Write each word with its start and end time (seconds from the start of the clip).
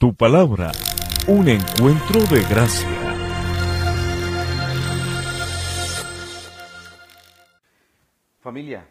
Tu 0.00 0.14
palabra, 0.14 0.70
un 1.26 1.48
encuentro 1.48 2.20
de 2.30 2.40
gracia. 2.48 2.88
Familia, 8.38 8.88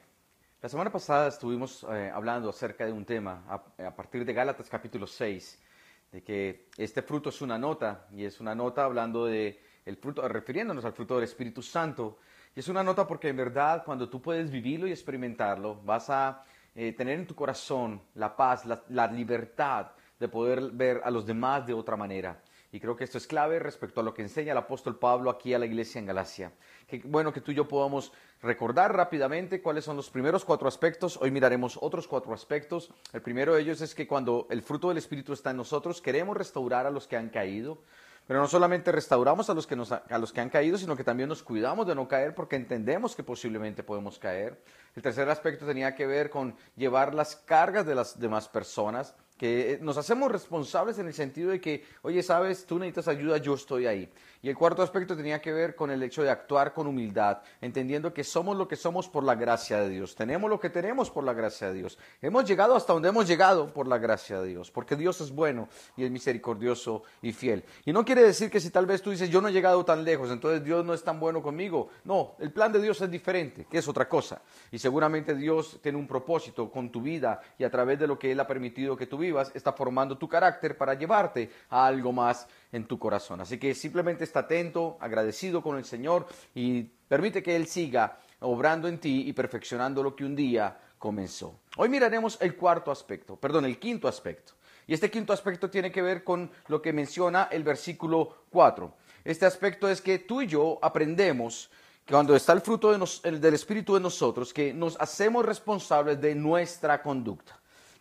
la 0.61 0.67
semana 0.67 0.91
pasada 0.91 1.29
estuvimos 1.29 1.85
eh, 1.89 2.11
hablando 2.13 2.49
acerca 2.49 2.85
de 2.85 2.91
un 2.91 3.05
tema 3.05 3.45
a, 3.47 3.95
partir 3.95 4.25
de 4.25 4.33
Gálatas 4.33 4.67
capítulo 4.67 5.07
6, 5.07 5.63
de 6.11 6.23
que 6.25 6.67
este 6.75 7.01
fruto 7.01 7.29
es 7.29 7.41
una 7.41 7.57
nota 7.57 8.09
y 8.11 8.25
es 8.25 8.41
una 8.41 8.53
nota 8.53 8.83
hablando 8.83 9.27
de 9.27 9.61
el 9.85 9.95
fruto, 9.95 10.27
refiriéndonos 10.27 10.83
al 10.83 10.91
fruto 10.91 11.15
del 11.15 11.23
Espíritu 11.23 11.61
Santo. 11.61 12.17
Y 12.53 12.59
es 12.59 12.67
una 12.67 12.83
nota 12.83 13.07
porque 13.07 13.29
en 13.29 13.37
verdad 13.37 13.83
cuando 13.85 14.09
tú 14.09 14.21
puedes 14.21 14.51
vivirlo 14.51 14.85
y 14.87 14.91
experimentarlo, 14.91 15.79
vas 15.85 16.09
a 16.09 16.43
eh, 16.75 16.91
tener 16.91 17.17
en 17.17 17.27
tu 17.27 17.33
corazón 17.33 18.01
la 18.15 18.35
paz, 18.35 18.65
la 18.89 19.07
libertad 19.07 19.91
de 20.19 20.27
poder 20.27 20.71
ver 20.71 21.01
a 21.03 21.11
los 21.11 21.25
demás 21.25 21.65
de 21.65 21.73
otra 21.73 21.95
manera. 21.95 22.41
Y 22.71 22.79
creo 22.79 22.97
que 22.97 23.05
esto 23.05 23.17
es 23.17 23.27
clave 23.27 23.59
respecto 23.59 24.01
a 24.01 24.03
lo 24.03 24.13
que 24.13 24.21
enseña 24.21 24.51
el 24.51 24.57
apóstol 24.57 24.99
Pablo 24.99 25.29
aquí 25.29 25.53
a 25.53 25.59
la 25.59 25.65
iglesia 25.65 25.99
en 25.99 26.05
Galacia. 26.05 26.51
Qué 26.85 27.01
bueno 27.05 27.31
que 27.31 27.39
tú 27.39 27.51
y 27.51 27.55
yo 27.55 27.67
podamos 27.67 28.11
recordar 28.41 28.93
rápidamente 28.93 29.61
cuáles 29.61 29.85
son 29.85 29.95
los 29.95 30.09
primeros 30.09 30.43
cuatro 30.43 30.67
aspectos. 30.67 31.17
Hoy 31.21 31.31
miraremos 31.31 31.79
otros 31.81 32.07
cuatro 32.07 32.33
aspectos. 32.33 32.91
El 33.13 33.21
primero 33.21 33.55
de 33.55 33.61
ellos 33.61 33.79
es 33.79 33.95
que 33.95 34.05
cuando 34.05 34.47
el 34.49 34.61
fruto 34.61 34.89
del 34.89 34.97
Espíritu 34.97 35.31
está 35.31 35.51
en 35.51 35.57
nosotros, 35.57 36.01
queremos 36.01 36.35
restaurar 36.35 36.85
a 36.85 36.91
los 36.91 37.07
que 37.07 37.15
han 37.15 37.29
caído. 37.29 37.79
Pero 38.27 38.41
no 38.41 38.47
solamente 38.47 38.91
restauramos 38.91 39.49
a 39.49 39.53
los, 39.53 39.65
que 39.65 39.77
nos, 39.77 39.93
a 39.93 40.17
los 40.19 40.33
que 40.33 40.41
han 40.41 40.49
caído, 40.49 40.77
sino 40.77 40.97
que 40.97 41.05
también 41.05 41.29
nos 41.29 41.43
cuidamos 41.43 41.87
de 41.87 41.95
no 41.95 42.09
caer 42.09 42.35
porque 42.35 42.57
entendemos 42.57 43.15
que 43.15 43.23
posiblemente 43.23 43.83
podemos 43.83 44.19
caer. 44.19 44.61
El 44.97 45.01
tercer 45.01 45.29
aspecto 45.29 45.65
tenía 45.65 45.95
que 45.95 46.05
ver 46.05 46.29
con 46.29 46.53
llevar 46.75 47.15
las 47.15 47.37
cargas 47.37 47.85
de 47.85 47.95
las 47.95 48.19
demás 48.19 48.49
personas 48.49 49.15
que 49.37 49.73
eh, 49.73 49.79
nos 49.81 49.97
hacemos 49.97 50.31
responsables 50.31 50.97
en 50.99 51.07
el 51.07 51.13
sentido 51.13 51.51
de 51.51 51.61
que, 51.61 51.85
oye, 52.01 52.23
sabes, 52.23 52.65
tú 52.65 52.79
necesitas 52.79 53.07
ayuda, 53.07 53.37
yo 53.37 53.53
estoy 53.53 53.85
ahí. 53.85 54.09
Y 54.41 54.49
el 54.49 54.55
cuarto 54.55 54.81
aspecto 54.81 55.15
tenía 55.15 55.41
que 55.41 55.51
ver 55.51 55.75
con 55.75 55.89
el 55.91 56.01
hecho 56.03 56.23
de 56.23 56.29
actuar 56.29 56.73
con 56.73 56.87
humildad, 56.87 57.39
entendiendo 57.59 58.13
que 58.13 58.23
somos 58.23 58.55
lo 58.55 58.67
que 58.67 58.75
somos 58.75 59.09
por 59.09 59.23
la 59.23 59.35
gracia 59.35 59.79
de 59.79 59.89
Dios, 59.89 60.15
tenemos 60.15 60.49
lo 60.49 60.59
que 60.59 60.69
tenemos 60.69 61.09
por 61.09 61.23
la 61.23 61.33
gracia 61.33 61.69
de 61.69 61.73
Dios, 61.73 61.97
hemos 62.21 62.45
llegado 62.45 62.75
hasta 62.75 62.93
donde 62.93 63.09
hemos 63.09 63.27
llegado 63.27 63.73
por 63.73 63.87
la 63.87 63.97
gracia 63.97 64.39
de 64.39 64.49
Dios, 64.49 64.71
porque 64.71 64.95
Dios 64.95 65.21
es 65.21 65.31
bueno 65.31 65.67
y 65.95 66.03
es 66.03 66.11
misericordioso 66.11 67.03
y 67.21 67.31
fiel. 67.31 67.63
Y 67.85 67.93
no 67.93 68.05
quiere 68.05 68.23
decir 68.23 68.49
que 68.49 68.59
si 68.59 68.69
tal 68.69 68.85
vez 68.85 69.01
tú 69.01 69.11
dices, 69.11 69.29
yo 69.29 69.41
no 69.41 69.47
he 69.47 69.51
llegado 69.53 69.83
tan 69.85 70.03
lejos, 70.03 70.31
entonces 70.31 70.63
Dios 70.63 70.85
no 70.85 70.93
es 70.93 71.03
tan 71.03 71.19
bueno 71.19 71.41
conmigo. 71.41 71.89
No, 72.03 72.35
el 72.39 72.51
plan 72.51 72.71
de 72.71 72.81
Dios 72.81 73.01
es 73.01 73.09
diferente, 73.09 73.65
que 73.69 73.77
es 73.77 73.87
otra 73.87 74.07
cosa. 74.07 74.41
Y 74.71 74.79
seguramente 74.79 75.35
Dios 75.35 75.79
tiene 75.81 75.97
un 75.97 76.07
propósito 76.07 76.69
con 76.69 76.91
tu 76.91 77.01
vida 77.01 77.41
y 77.57 77.63
a 77.63 77.69
través 77.69 77.99
de 77.99 78.07
lo 78.07 78.17
que 78.17 78.31
Él 78.31 78.39
ha 78.39 78.47
permitido 78.47 78.95
que 78.95 79.07
tú 79.07 79.17
está 79.53 79.73
formando 79.73 80.17
tu 80.17 80.27
carácter 80.27 80.77
para 80.77 80.93
llevarte 80.93 81.49
a 81.69 81.85
algo 81.85 82.11
más 82.11 82.47
en 82.71 82.85
tu 82.85 82.97
corazón. 82.99 83.41
Así 83.41 83.57
que 83.57 83.73
simplemente 83.73 84.23
está 84.23 84.41
atento, 84.41 84.97
agradecido 84.99 85.61
con 85.61 85.77
el 85.77 85.85
Señor 85.85 86.27
y 86.53 86.83
permite 86.83 87.41
que 87.41 87.55
Él 87.55 87.67
siga 87.67 88.19
obrando 88.39 88.87
en 88.87 88.99
ti 88.99 89.27
y 89.27 89.33
perfeccionando 89.33 90.03
lo 90.03 90.15
que 90.15 90.25
un 90.25 90.35
día 90.35 90.77
comenzó. 90.97 91.59
Hoy 91.77 91.89
miraremos 91.89 92.37
el 92.41 92.55
cuarto 92.55 92.91
aspecto, 92.91 93.35
perdón, 93.35 93.65
el 93.65 93.79
quinto 93.79 94.07
aspecto. 94.07 94.53
Y 94.87 94.93
este 94.93 95.11
quinto 95.11 95.33
aspecto 95.33 95.69
tiene 95.69 95.91
que 95.91 96.01
ver 96.01 96.23
con 96.23 96.49
lo 96.67 96.81
que 96.81 96.93
menciona 96.93 97.49
el 97.51 97.63
versículo 97.63 98.45
4. 98.49 98.93
Este 99.25 99.45
aspecto 99.45 99.89
es 99.89 100.01
que 100.01 100.19
tú 100.19 100.41
y 100.41 100.47
yo 100.47 100.79
aprendemos 100.81 101.69
que 102.05 102.13
cuando 102.13 102.33
está 102.35 102.53
el 102.53 102.61
fruto 102.61 102.93
de 102.93 102.97
nos, 102.97 103.19
el, 103.25 103.41
del 103.41 103.53
Espíritu 103.53 103.97
en 103.97 104.03
nosotros, 104.03 104.53
que 104.53 104.73
nos 104.73 104.95
hacemos 104.99 105.45
responsables 105.45 106.21
de 106.21 106.33
nuestra 106.35 107.01
conducta. 107.01 107.56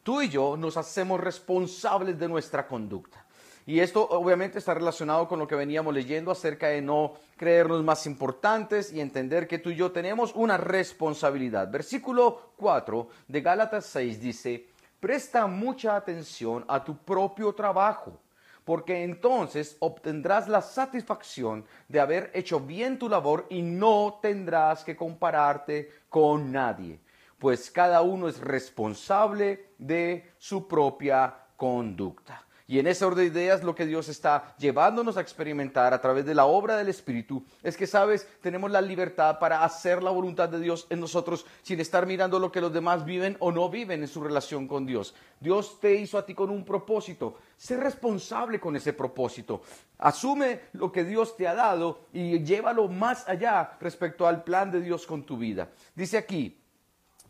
Tú 0.06 0.22
y 0.22 0.28
yo 0.28 0.56
nos 0.56 0.76
hacemos 0.76 1.18
responsables 1.18 2.16
de 2.16 2.28
nuestra 2.28 2.68
conducta. 2.68 3.26
Y 3.66 3.80
esto 3.80 4.08
obviamente 4.08 4.60
está 4.60 4.72
relacionado 4.72 5.26
con 5.26 5.40
lo 5.40 5.48
que 5.48 5.56
veníamos 5.56 5.92
leyendo 5.92 6.30
acerca 6.30 6.68
de 6.68 6.80
no 6.80 7.14
creernos 7.36 7.82
más 7.82 8.06
importantes 8.06 8.92
y 8.92 9.00
entender 9.00 9.48
que 9.48 9.58
tú 9.58 9.70
y 9.70 9.74
yo 9.74 9.90
tenemos 9.90 10.32
una 10.36 10.58
responsabilidad. 10.58 11.68
Versículo 11.72 12.52
4 12.56 13.08
de 13.26 13.40
Gálatas 13.40 13.86
6 13.86 14.20
dice, 14.20 14.68
presta 15.00 15.48
mucha 15.48 15.96
atención 15.96 16.64
a 16.68 16.84
tu 16.84 16.96
propio 16.98 17.52
trabajo, 17.52 18.20
porque 18.64 19.02
entonces 19.02 19.76
obtendrás 19.80 20.46
la 20.46 20.62
satisfacción 20.62 21.64
de 21.88 21.98
haber 21.98 22.30
hecho 22.32 22.60
bien 22.60 22.96
tu 22.96 23.08
labor 23.08 23.48
y 23.50 23.60
no 23.60 24.20
tendrás 24.22 24.84
que 24.84 24.94
compararte 24.94 25.90
con 26.08 26.52
nadie, 26.52 27.00
pues 27.38 27.70
cada 27.70 28.02
uno 28.02 28.28
es 28.28 28.40
responsable 28.40 29.72
de 29.78 30.32
su 30.38 30.66
propia 30.66 31.34
conducta. 31.56 32.46
Y 32.68 32.80
en 32.80 32.88
ese 32.88 33.04
orden 33.04 33.32
de 33.32 33.40
ideas 33.40 33.62
lo 33.62 33.76
que 33.76 33.86
Dios 33.86 34.08
está 34.08 34.56
llevándonos 34.58 35.16
a 35.16 35.20
experimentar 35.20 35.94
a 35.94 36.00
través 36.00 36.26
de 36.26 36.34
la 36.34 36.46
obra 36.46 36.76
del 36.76 36.88
Espíritu 36.88 37.44
es 37.62 37.76
que, 37.76 37.86
sabes, 37.86 38.26
tenemos 38.40 38.72
la 38.72 38.80
libertad 38.80 39.38
para 39.38 39.62
hacer 39.62 40.02
la 40.02 40.10
voluntad 40.10 40.48
de 40.48 40.58
Dios 40.58 40.86
en 40.90 40.98
nosotros 40.98 41.46
sin 41.62 41.78
estar 41.78 42.06
mirando 42.06 42.40
lo 42.40 42.50
que 42.50 42.60
los 42.60 42.72
demás 42.72 43.04
viven 43.04 43.36
o 43.38 43.52
no 43.52 43.70
viven 43.70 44.02
en 44.02 44.08
su 44.08 44.20
relación 44.20 44.66
con 44.66 44.84
Dios. 44.84 45.14
Dios 45.38 45.78
te 45.80 45.94
hizo 45.94 46.18
a 46.18 46.26
ti 46.26 46.34
con 46.34 46.50
un 46.50 46.64
propósito. 46.64 47.38
Sé 47.56 47.76
responsable 47.76 48.58
con 48.58 48.74
ese 48.74 48.92
propósito. 48.92 49.62
Asume 49.98 50.62
lo 50.72 50.90
que 50.90 51.04
Dios 51.04 51.36
te 51.36 51.46
ha 51.46 51.54
dado 51.54 52.06
y 52.12 52.42
llévalo 52.42 52.88
más 52.88 53.28
allá 53.28 53.76
respecto 53.80 54.26
al 54.26 54.42
plan 54.42 54.72
de 54.72 54.80
Dios 54.80 55.06
con 55.06 55.22
tu 55.22 55.36
vida. 55.38 55.70
Dice 55.94 56.18
aquí, 56.18 56.58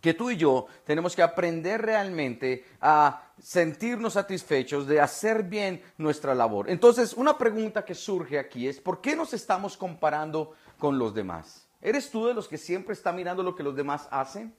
que 0.01 0.15
tú 0.15 0.31
y 0.31 0.37
yo 0.37 0.67
tenemos 0.85 1.15
que 1.17 1.23
aprender 1.23 1.83
realmente 1.83 2.65
a 2.81 3.31
sentirnos 3.39 4.15
satisfechos 4.15 4.87
de 4.87 5.01
hacer 5.01 5.43
bien 5.43 5.83
nuestra 5.99 6.35
labor. 6.35 6.71
Entonces, 6.71 7.13
una 7.13 7.37
pregunta 7.37 7.85
que 7.85 7.95
surge 7.95 8.39
aquí 8.39 8.69
es, 8.69 8.81
¿por 8.81 9.01
qué 9.01 9.17
nos 9.17 9.35
estamos 9.35 9.77
comparando 9.77 10.55
con 10.79 10.99
los 10.99 11.15
demás? 11.15 11.67
¿Eres 11.81 12.11
tú 12.11 12.27
de 12.27 12.35
los 12.35 12.49
que 12.49 12.59
siempre 12.59 12.95
está 12.95 13.13
mirando 13.13 13.43
lo 13.43 13.55
que 13.55 13.63
los 13.63 13.77
demás 13.77 14.09
hacen? 14.11 14.55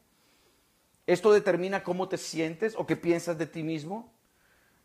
¿Esto 1.06 1.32
determina 1.32 1.84
cómo 1.84 2.10
te 2.10 2.18
sientes 2.18 2.76
o 2.78 2.86
qué 2.86 2.96
piensas 2.96 3.38
de 3.38 3.48
ti 3.48 3.64
mismo? 3.64 4.14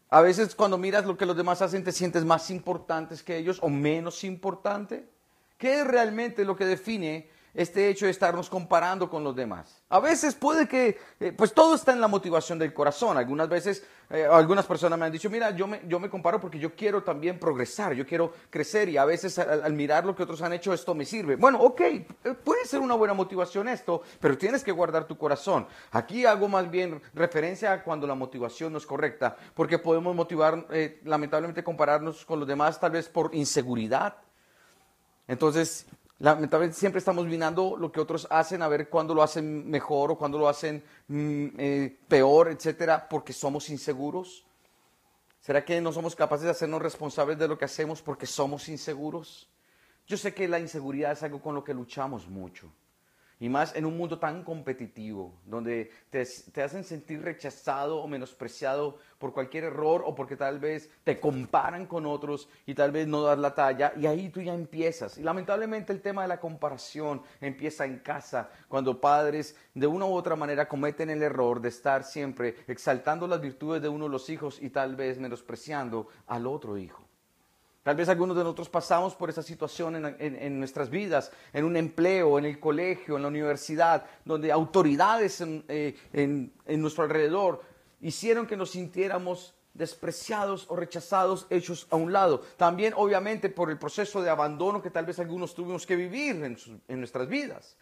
A 0.09 0.21
veces 0.21 0.55
cuando 0.55 0.79
miras 0.79 1.07
lo 1.07 1.17
que 1.17 1.27
los 1.27 1.37
demás 1.37 1.63
hacen 1.63 1.85
te 1.85 1.91
sientes 1.91 2.25
más 2.25 2.51
importante 2.51 3.15
que 3.25 3.37
ellos 3.37 3.59
o 3.63 3.69
menos 3.69 4.25
importante. 4.25 5.09
¿Qué 5.57 5.81
es 5.81 5.87
realmente 5.87 6.45
lo 6.45 6.55
que 6.55 6.67
define 6.67 7.31
este 7.55 7.89
hecho 7.89 8.07
de 8.07 8.11
estarnos 8.11 8.49
comparando 8.49 9.11
con 9.11 9.23
los 9.23 9.37
demás. 9.37 9.83
A 9.91 10.01
veces 10.01 10.35
puede 10.35 10.67
que, 10.67 10.99
eh, 11.21 11.33
pues 11.33 11.53
todo 11.53 11.75
está 11.75 11.93
en 11.93 12.01
la 12.01 12.09
motivación 12.09 12.59
del 12.59 12.73
corazón. 12.73 13.19
Algunas 13.19 13.49
veces, 13.49 13.85
eh, 14.09 14.27
algunas 14.31 14.65
personas 14.65 14.99
me 14.99 15.05
han 15.05 15.13
dicho, 15.13 15.29
mira, 15.29 15.51
yo 15.51 15.67
me, 15.67 15.83
yo 15.87 16.01
me 16.01 16.09
comparo 16.09 16.41
porque 16.41 16.59
yo 16.59 16.75
quiero 16.75 17.03
también 17.03 17.39
progresar, 17.39 17.93
yo 17.93 18.07
quiero 18.07 18.33
crecer 18.49 18.89
y 18.89 18.97
a 18.97 19.05
veces 19.05 19.39
al, 19.39 19.73
mirar 19.75 20.07
lo 20.07 20.17
que 20.17 20.23
otros 20.23 20.41
han 20.41 20.55
hecho, 20.55 20.73
esto 20.73 20.95
me 20.95 21.05
sirve. 21.05 21.37
Bueno, 21.37 21.61
ok, 21.61 21.81
eh, 21.81 22.07
puede 22.43 22.65
ser 22.65 22.81
una 22.81 22.95
buena 22.95 23.13
motivación 23.13 23.69
esto, 23.69 24.03
pero 24.19 24.39
tienes 24.39 24.65
que 24.65 24.73
guardar 24.73 25.05
tu 25.05 25.19
corazón. 25.19 25.67
Aquí 25.91 26.25
hago 26.25 26.49
más 26.49 26.71
bien 26.71 27.03
referencia 27.13 27.73
a 27.73 27.85
cuando 27.85 28.07
la 28.07 28.15
motivación 28.15 28.73
no 28.73 28.79
es 28.79 28.87
correcta, 28.87 29.37
porque 29.55 29.79
podemos 29.79 30.15
motivar, 30.15 30.67
lamentablemente, 31.05 31.63
compararnos 31.63 32.25
con 32.25 32.39
los 32.39 32.49
demás 32.49 32.81
tal 32.81 32.93
vez 32.93 33.09
por 33.09 33.35
inseguridad. 33.35 34.17
Entonces, 35.29 35.87
Lamentablemente 36.23 36.79
siempre 36.79 37.01
estamos 37.01 37.27
mirando 37.27 37.77
lo 37.77 37.91
que 37.91 37.99
otros 37.99 38.29
hacen, 38.31 38.63
a 38.63 38.69
ver 38.69 38.89
cuándo 38.89 39.13
lo 39.13 39.25
hacen 39.25 39.69
mejor 39.69 40.13
o 40.13 40.17
cuándo 40.17 40.39
lo 40.39 40.49
hacen 40.49 40.81
mm, 41.09 41.47
eh, 41.59 41.99
peor, 42.07 42.49
etcétera, 42.49 43.09
porque 43.09 43.33
somos 43.33 43.69
inseguros. 43.71 44.45
¿Será 45.41 45.65
que 45.65 45.81
no 45.81 45.91
somos 45.91 46.15
capaces 46.15 46.45
de 46.45 46.53
hacernos 46.53 46.81
responsables 46.81 47.37
de 47.41 47.49
lo 47.49 47.59
que 47.59 47.65
hacemos 47.65 48.03
porque 48.03 48.27
somos 48.27 48.69
inseguros? 48.69 49.49
Yo 50.07 50.17
sé 50.17 50.33
que 50.33 50.47
la 50.47 50.61
inseguridad 50.61 51.11
es 51.11 51.25
algo 51.25 51.43
con 51.43 51.57
lo 51.57 51.65
que 51.65 51.75
luchamos 51.75 52.29
mucho. 52.29 52.71
Y 53.43 53.49
más 53.49 53.75
en 53.75 53.87
un 53.87 53.97
mundo 53.97 54.21
tan 54.21 54.45
competitivo, 54.45 55.35
donde 55.45 55.91
te, 56.11 56.21
hacen 56.63 56.85
sentir 56.85 57.23
rechazado 57.23 57.99
o 57.99 58.07
menospreciado 58.07 58.99
por 59.19 59.33
cualquier 59.33 59.65
error 59.65 60.05
o 60.07 60.15
porque 60.15 60.37
tal 60.37 60.61
vez 60.61 60.89
te 61.03 61.19
comparan 61.19 61.87
con 61.87 62.07
otros 62.07 62.49
y 62.67 62.75
tal 62.75 62.93
vez 62.93 63.09
no 63.09 63.21
dar 63.23 63.39
la 63.39 63.53
talla. 63.53 63.95
Y 63.97 64.07
ahí 64.07 64.29
tú 64.29 64.41
ya 64.41 64.55
empiezas. 64.55 65.19
Y 65.19 65.25
lamentablemente 65.25 65.93
el 65.93 66.01
tema 66.01 66.23
de 66.23 66.29
la 66.29 66.39
comparación 66.39 67.21
empieza 67.41 67.85
en 67.85 67.99
casa, 67.99 68.49
cuando 68.69 69.01
padres 69.01 69.57
de 69.75 69.89
una 69.89 70.07
u 70.07 70.13
otra 70.13 70.37
manera 70.37 70.69
cometen 70.69 71.11
el 71.11 71.25
error 71.25 71.61
de 71.61 71.71
estar 71.71 72.05
siempre 72.05 72.59
exaltando 72.69 73.27
las 73.27 73.41
virtudes 73.41 73.83
de 73.83 73.89
uno 73.89 74.05
de 74.05 74.13
los 74.13 74.31
hijos 74.31 74.63
y 74.63 74.71
tal 74.71 74.95
vez 74.95 75.19
menospreciando 75.19 76.07
al 76.29 76.47
otro 76.47 76.79
hijo. 76.79 77.02
Tal 77.83 77.97
vez 77.97 78.09
algunos 78.09 78.37
de 78.37 78.45
nosotros 78.45 78.69
pasamos 78.69 79.15
por 79.15 79.29
esa 79.29 79.43
situación 79.43 80.17
en, 80.19 80.59
nuestras 80.61 80.89
vidas, 80.89 81.33
en 81.53 81.65
un 81.65 81.77
empleo, 81.77 82.39
en 82.39 82.45
el 82.45 82.61
colegio, 82.61 83.17
en 83.17 83.23
la 83.23 83.29
universidad, 83.29 84.07
donde 84.25 84.53
autoridades 84.53 85.41
en, 85.41 85.65
eh, 85.67 85.97
en 86.13 86.81
nuestro 86.81 87.03
alrededor 87.03 87.63
hicieron 88.01 88.47
que 88.47 88.57
nos 88.57 88.71
sintiéramos 88.71 89.55
despreciados 89.75 90.67
o 90.69 90.77
rechazados, 90.77 91.47
hechos 91.51 91.87
a 91.91 91.97
un 91.97 92.13
lado. 92.13 92.43
También, 92.57 92.93
obviamente, 92.97 93.49
por 93.49 93.71
el 93.71 93.79
proceso 93.79 94.23
de 94.23 94.31
abandono 94.31 94.83
que 94.83 94.91
tal 94.91 95.07
vez 95.07 95.19
algunos 95.19 95.55
tuvimos 95.55 95.87
que 95.87 95.97
vivir 95.97 96.37
en 96.89 96.99
nuestras 96.99 97.29
vidas. 97.29 97.77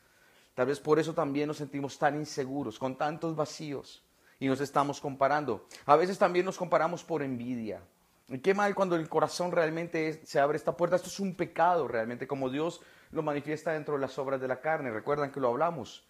Tal 0.55 0.67
vez 0.67 0.81
por 0.81 0.99
eso 0.99 1.14
también 1.14 1.49
nos 1.49 1.56
sentimos 1.56 1.99
tan 1.99 2.17
inseguros, 2.17 2.79
con 2.79 2.97
tantos 2.97 3.35
vacíos, 3.35 4.02
y 4.38 4.47
nos 4.47 4.61
estamos 4.61 5.00
comparando. 5.00 5.67
A 5.87 5.97
veces 5.97 6.19
también 6.19 6.44
nos 6.44 6.56
comparamos 6.56 7.05
por 7.05 7.23
envidia. 7.23 7.82
Qué 8.38 8.54
mal 8.54 8.76
cuando 8.76 8.94
el 8.94 9.08
corazón 9.08 9.50
realmente 9.50 10.20
se 10.24 10.38
abre 10.38 10.56
esta 10.56 10.76
puerta. 10.76 10.94
Esto 10.94 11.08
es 11.08 11.18
un 11.18 11.34
pecado 11.34 11.88
realmente, 11.88 12.28
como 12.28 12.48
Dios 12.48 12.80
lo 13.10 13.22
manifiesta 13.22 13.72
dentro 13.72 13.94
de 13.94 14.00
las 14.00 14.16
obras 14.18 14.40
de 14.40 14.46
la 14.46 14.60
carne. 14.60 14.92
Recuerdan 14.92 15.32
que 15.32 15.40
lo 15.40 15.48
hablamos. 15.48 16.06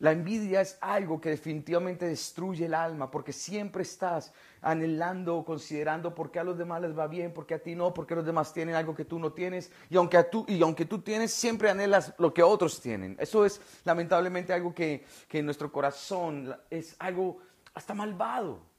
La 0.00 0.10
envidia 0.10 0.60
es 0.60 0.76
algo 0.80 1.20
que 1.20 1.28
definitivamente 1.28 2.08
destruye 2.08 2.66
el 2.66 2.74
alma 2.74 3.08
porque 3.08 3.32
siempre 3.32 3.82
estás 3.82 4.32
anhelando 4.60 5.44
considerando 5.44 6.12
por 6.12 6.32
qué 6.32 6.40
a 6.40 6.44
los 6.44 6.58
demás 6.58 6.82
les 6.82 6.98
va 6.98 7.06
bien, 7.06 7.32
por 7.32 7.46
qué 7.46 7.54
a 7.54 7.62
ti 7.62 7.76
no, 7.76 7.94
por 7.94 8.08
qué 8.08 8.16
los 8.16 8.26
demás 8.26 8.52
tienen 8.52 8.74
algo 8.74 8.96
que 8.96 9.04
tú 9.04 9.20
no 9.20 9.32
tienes 9.32 9.70
y 9.88 9.96
aunque, 9.96 10.20
tú, 10.24 10.44
y 10.48 10.60
aunque 10.60 10.86
tú 10.86 11.02
tienes, 11.02 11.32
siempre 11.32 11.70
anhelas 11.70 12.14
lo 12.18 12.34
que 12.34 12.42
otros 12.42 12.80
tienen. 12.80 13.14
Eso 13.20 13.44
es 13.44 13.60
lamentablemente 13.84 14.52
algo 14.52 14.74
que, 14.74 15.04
que 15.28 15.38
en 15.38 15.44
nuestro 15.44 15.70
corazón 15.70 16.52
es 16.68 16.96
algo 16.98 17.38
hasta 17.72 17.94
malvado. 17.94 18.71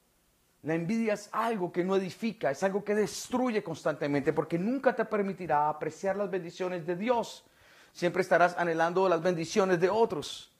La 0.64 0.74
envidia 0.74 1.12
es 1.12 1.28
algo 1.30 1.70
que 1.70 1.84
no 1.84 1.94
edifica, 1.94 2.50
es 2.50 2.62
algo 2.62 2.82
que 2.82 2.94
destruye 2.94 3.62
constantemente 3.62 4.32
porque 4.32 4.58
nunca 4.58 4.96
te 4.96 5.04
permitirá 5.04 5.68
apreciar 5.68 6.16
las 6.16 6.30
bendiciones 6.30 6.86
de 6.86 6.96
Dios. 6.96 7.44
Siempre 7.92 8.22
estarás 8.22 8.56
anhelando 8.56 9.06
las 9.06 9.22
bendiciones 9.22 9.78
de 9.78 9.90
otros 9.90 10.50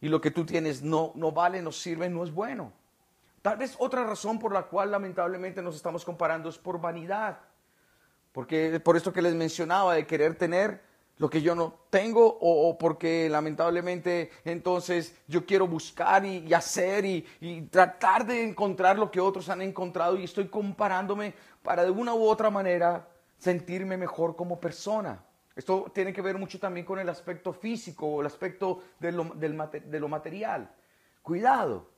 y 0.00 0.08
lo 0.08 0.20
que 0.20 0.30
tú 0.30 0.46
tienes 0.46 0.82
no, 0.82 1.10
no 1.16 1.32
vale, 1.32 1.60
no 1.62 1.72
sirve, 1.72 2.08
no 2.08 2.22
es 2.22 2.32
bueno. 2.32 2.72
Tal 3.42 3.58
vez 3.58 3.74
otra 3.78 4.04
razón 4.04 4.38
por 4.38 4.52
la 4.52 4.62
cual 4.62 4.92
lamentablemente 4.92 5.60
nos 5.62 5.74
estamos 5.74 6.04
comparando 6.04 6.48
es 6.48 6.56
por 6.56 6.80
vanidad. 6.80 7.40
Porque 8.30 8.78
por 8.78 8.96
esto 8.96 9.12
que 9.12 9.20
les 9.20 9.34
mencionaba 9.34 9.94
de 9.94 10.06
querer 10.06 10.36
tener 10.36 10.80
lo 11.18 11.30
que 11.30 11.42
yo 11.42 11.54
no 11.54 11.80
tengo 11.90 12.38
o, 12.40 12.76
porque 12.76 13.28
lamentablemente 13.28 14.30
entonces 14.44 15.16
yo 15.28 15.46
quiero 15.46 15.68
buscar 15.68 16.24
y, 16.26 16.52
hacer 16.52 17.04
y, 17.04 17.24
y, 17.40 17.62
tratar 17.62 18.26
de 18.26 18.42
encontrar 18.42 18.98
lo 18.98 19.10
que 19.10 19.20
otros 19.20 19.48
han 19.48 19.62
encontrado 19.62 20.18
y 20.18 20.24
estoy 20.24 20.48
comparándome 20.48 21.34
para 21.62 21.84
de 21.84 21.90
una 21.90 22.14
u 22.14 22.24
otra 22.24 22.50
manera 22.50 23.08
sentirme 23.38 23.96
mejor 23.96 24.34
como 24.34 24.58
persona. 24.58 25.24
Esto 25.54 25.90
tiene 25.94 26.12
que 26.12 26.22
ver 26.22 26.36
mucho 26.36 26.58
también 26.58 26.84
con 26.84 26.98
el 26.98 27.08
aspecto 27.08 27.52
físico 27.52 28.06
o 28.06 28.20
el 28.20 28.26
aspecto 28.26 28.82
de 28.98 29.12
lo, 29.12 29.24
de 29.34 30.00
lo 30.00 30.08
material. 30.08 30.74
Cuidado, 31.22 31.88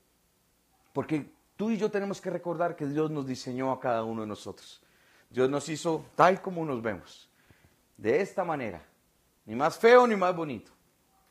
porque 0.92 1.32
tú 1.56 1.70
y 1.70 1.78
yo 1.78 1.90
tenemos 1.90 2.20
que 2.20 2.30
recordar 2.30 2.76
que 2.76 2.86
Dios 2.86 3.10
nos 3.10 3.26
diseñó 3.26 3.72
a 3.72 3.80
cada 3.80 4.04
uno 4.04 4.22
de 4.22 4.26
nosotros. 4.26 4.82
Dios 5.30 5.48
nos 5.48 5.68
hizo 5.68 6.04
tal 6.14 6.42
como 6.42 6.64
nos 6.64 6.82
vemos, 6.82 7.30
de 7.96 8.20
esta 8.20 8.44
manera, 8.44 8.86
ni 9.46 9.54
más 9.54 9.78
feo 9.78 10.06
ni 10.06 10.16
más 10.16 10.36
bonito, 10.36 10.72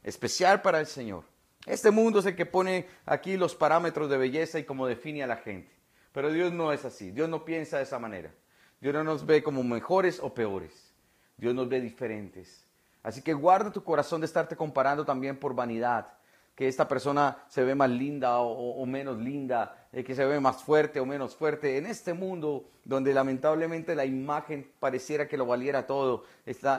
especial 0.02 0.62
para 0.62 0.80
el 0.80 0.88
Señor. 0.88 1.24
Este 1.66 1.92
mundo 1.92 2.20
es 2.20 2.26
el 2.26 2.36
que 2.36 2.46
pone 2.46 2.88
aquí 3.06 3.38
los 3.38 3.56
parámetros 3.56 4.10
de 4.10 4.18
belleza 4.18 4.60
y 4.60 4.64
cómo 4.64 4.88
define 4.88 5.24
a 5.24 5.28
la 5.28 5.38
gente. 5.38 5.72
Pero 6.12 6.32
Dios 6.32 6.54
no 6.54 6.72
es 6.72 6.86
así, 6.86 7.12
Dios 7.12 7.28
no 7.28 7.44
piensa 7.44 7.78
de 7.78 7.84
esa 7.84 8.00
manera. 8.00 8.32
Dios 8.80 8.94
no 8.94 9.04
nos 9.04 9.26
ve 9.26 9.44
como 9.44 9.64
mejores 9.64 10.20
o 10.22 10.34
peores. 10.34 10.94
Dios 11.38 11.54
nos 11.54 11.68
ve 11.68 11.82
diferentes. 11.82 12.66
Así 13.04 13.22
que 13.22 13.34
guarda 13.34 13.72
tu 13.72 13.84
corazón 13.84 14.22
de 14.22 14.26
estarte 14.26 14.56
comparando 14.56 15.06
también 15.06 15.38
por 15.38 15.54
vanidad, 15.54 16.08
que 16.56 16.68
esta 16.68 16.88
persona 16.88 17.38
se 17.50 17.64
ve 17.64 17.76
más 17.76 17.90
linda 17.90 18.40
o, 18.40 18.86
menos 18.86 19.18
linda, 19.18 19.88
eh, 19.92 20.04
que 20.04 20.16
se 20.16 20.26
ve 20.26 20.40
más 20.40 20.64
fuerte 20.64 21.00
o 21.00 21.06
menos 21.06 21.36
fuerte. 21.36 21.78
En 21.78 21.86
este 21.86 22.14
mundo 22.14 22.70
donde 22.86 23.14
lamentablemente 23.14 23.94
la 23.94 24.06
imagen 24.06 24.72
pareciera 24.80 25.28
que 25.28 25.38
lo 25.38 25.46
valiera 25.46 25.86
todo, 25.86 26.24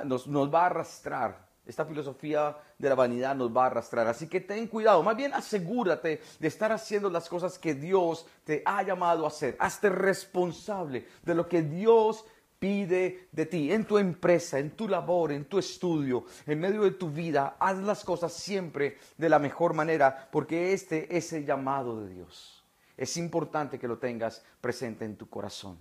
nos, 0.05 0.27
nos 0.27 0.53
va 0.53 0.63
a 0.63 0.67
arrastrar. 0.67 1.47
Esta 1.67 1.85
filosofía 1.85 2.57
de 2.79 2.89
la 2.89 2.95
vanidad 2.95 3.35
nos 3.35 3.55
va 3.55 3.65
a 3.65 3.67
arrastrar. 3.67 4.07
Así 4.07 4.29
que 4.29 4.41
ten 4.41 4.69
cuidado. 4.69 5.03
Más 5.03 5.17
bien 5.17 5.35
asegúrate 5.35 6.21
de 6.39 6.49
estar 6.49 6.71
haciendo 6.71 7.11
las 7.11 7.29
cosas 7.29 7.59
que 7.59 7.75
Dios 7.75 8.25
te 8.45 8.63
ha 8.65 8.85
llamado 8.85 9.25
a 9.25 9.29
hacer. 9.29 9.57
Hazte 9.59 9.91
responsable 9.91 11.07
de 11.25 11.35
lo 11.35 11.49
que 11.49 11.63
Dios 11.63 12.25
pide 12.59 13.29
de 13.33 13.47
ti, 13.47 13.73
en 13.73 13.85
tu 13.85 13.99
empresa, 13.99 14.59
en 14.59 14.71
tu 14.73 14.89
labor, 14.89 15.33
en 15.33 15.45
tu 15.45 15.59
estudio, 15.59 16.25
en 16.47 16.61
medio 16.61 16.83
de 16.83 16.93
tu 16.93 17.11
vida, 17.11 17.57
haz 17.59 17.79
las 17.79 18.05
cosas 18.05 18.33
siempre 18.33 18.99
de 19.17 19.29
la 19.29 19.39
mejor 19.39 19.75
manera, 19.75 20.29
porque 20.31 20.73
este 20.73 21.17
es 21.17 21.33
el 21.33 21.45
llamado 21.45 22.01
de 22.01 22.15
Dios. 22.15 22.65
Es 22.97 23.17
importante 23.17 23.79
que 23.79 23.89
lo 23.89 23.99
tengas 23.99 24.45
presente 24.61 25.05
en 25.05 25.17
tu 25.17 25.29
corazón. 25.29 25.79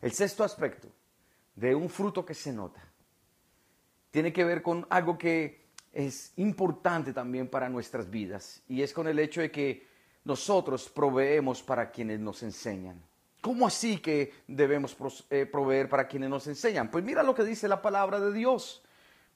El 0.00 0.12
sexto 0.12 0.44
aspecto 0.44 0.88
de 1.56 1.74
un 1.74 1.88
fruto 1.88 2.24
que 2.24 2.34
se 2.34 2.52
nota 2.52 2.82
tiene 4.10 4.32
que 4.32 4.44
ver 4.44 4.62
con 4.62 4.86
algo 4.90 5.18
que 5.18 5.68
es 5.92 6.32
importante 6.36 7.12
también 7.12 7.48
para 7.48 7.68
nuestras 7.68 8.08
vidas 8.08 8.62
y 8.68 8.82
es 8.82 8.92
con 8.92 9.08
el 9.08 9.18
hecho 9.18 9.40
de 9.40 9.50
que 9.50 9.86
nosotros 10.24 10.88
proveemos 10.88 11.62
para 11.62 11.90
quienes 11.90 12.20
nos 12.20 12.42
enseñan. 12.42 13.02
¿Cómo 13.40 13.66
así 13.66 13.98
que 13.98 14.34
debemos 14.46 14.96
eh, 15.30 15.46
proveer 15.46 15.88
para 15.88 16.06
quienes 16.06 16.28
nos 16.28 16.46
enseñan? 16.46 16.90
Pues 16.90 17.02
mira 17.02 17.22
lo 17.22 17.34
que 17.34 17.44
dice 17.44 17.68
la 17.68 17.80
palabra 17.80 18.20
de 18.20 18.32
Dios. 18.32 18.82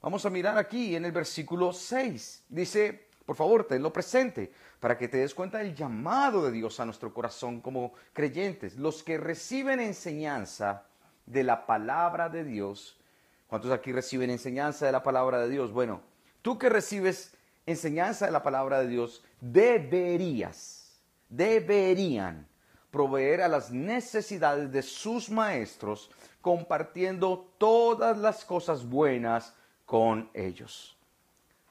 Vamos 0.01 0.25
a 0.25 0.29
mirar 0.29 0.57
aquí 0.57 0.95
en 0.95 1.05
el 1.05 1.11
versículo 1.11 1.73
6. 1.73 2.45
Dice, 2.49 3.07
por 3.25 3.35
favor, 3.35 3.65
tenlo 3.65 3.91
presente 3.91 4.51
para 4.79 4.95
que 4.97 5.07
te 5.07 5.17
des 5.17 5.33
cuenta 5.33 5.57
del 5.57 5.73
llamado 5.73 6.45
de 6.45 6.51
Dios 6.51 6.79
a 6.79 6.85
nuestro 6.85 7.11
corazón 7.11 7.61
como 7.61 7.93
creyentes. 8.13 8.75
Los 8.75 9.01
que 9.01 9.17
reciben 9.17 9.79
enseñanza 9.79 10.85
de 11.25 11.43
la 11.43 11.65
palabra 11.65 12.29
de 12.29 12.43
Dios. 12.43 12.99
¿Cuántos 13.47 13.71
aquí 13.71 13.91
reciben 13.91 14.29
enseñanza 14.29 14.85
de 14.85 14.91
la 14.91 15.01
palabra 15.01 15.39
de 15.39 15.49
Dios? 15.49 15.71
Bueno, 15.71 16.01
tú 16.43 16.59
que 16.59 16.69
recibes 16.69 17.33
enseñanza 17.65 18.27
de 18.27 18.31
la 18.31 18.43
palabra 18.43 18.81
de 18.81 18.87
Dios, 18.87 19.23
deberías, 19.41 21.01
deberían 21.29 22.47
proveer 22.95 23.41
a 23.41 23.49
las 23.49 23.71
necesidades 23.71 24.71
de 24.71 24.81
sus 24.81 25.29
maestros, 25.29 26.09
compartiendo 26.39 27.51
todas 27.57 28.17
las 28.17 28.45
cosas 28.45 28.87
buenas 28.87 29.53
con 29.85 30.29
ellos. 30.33 30.95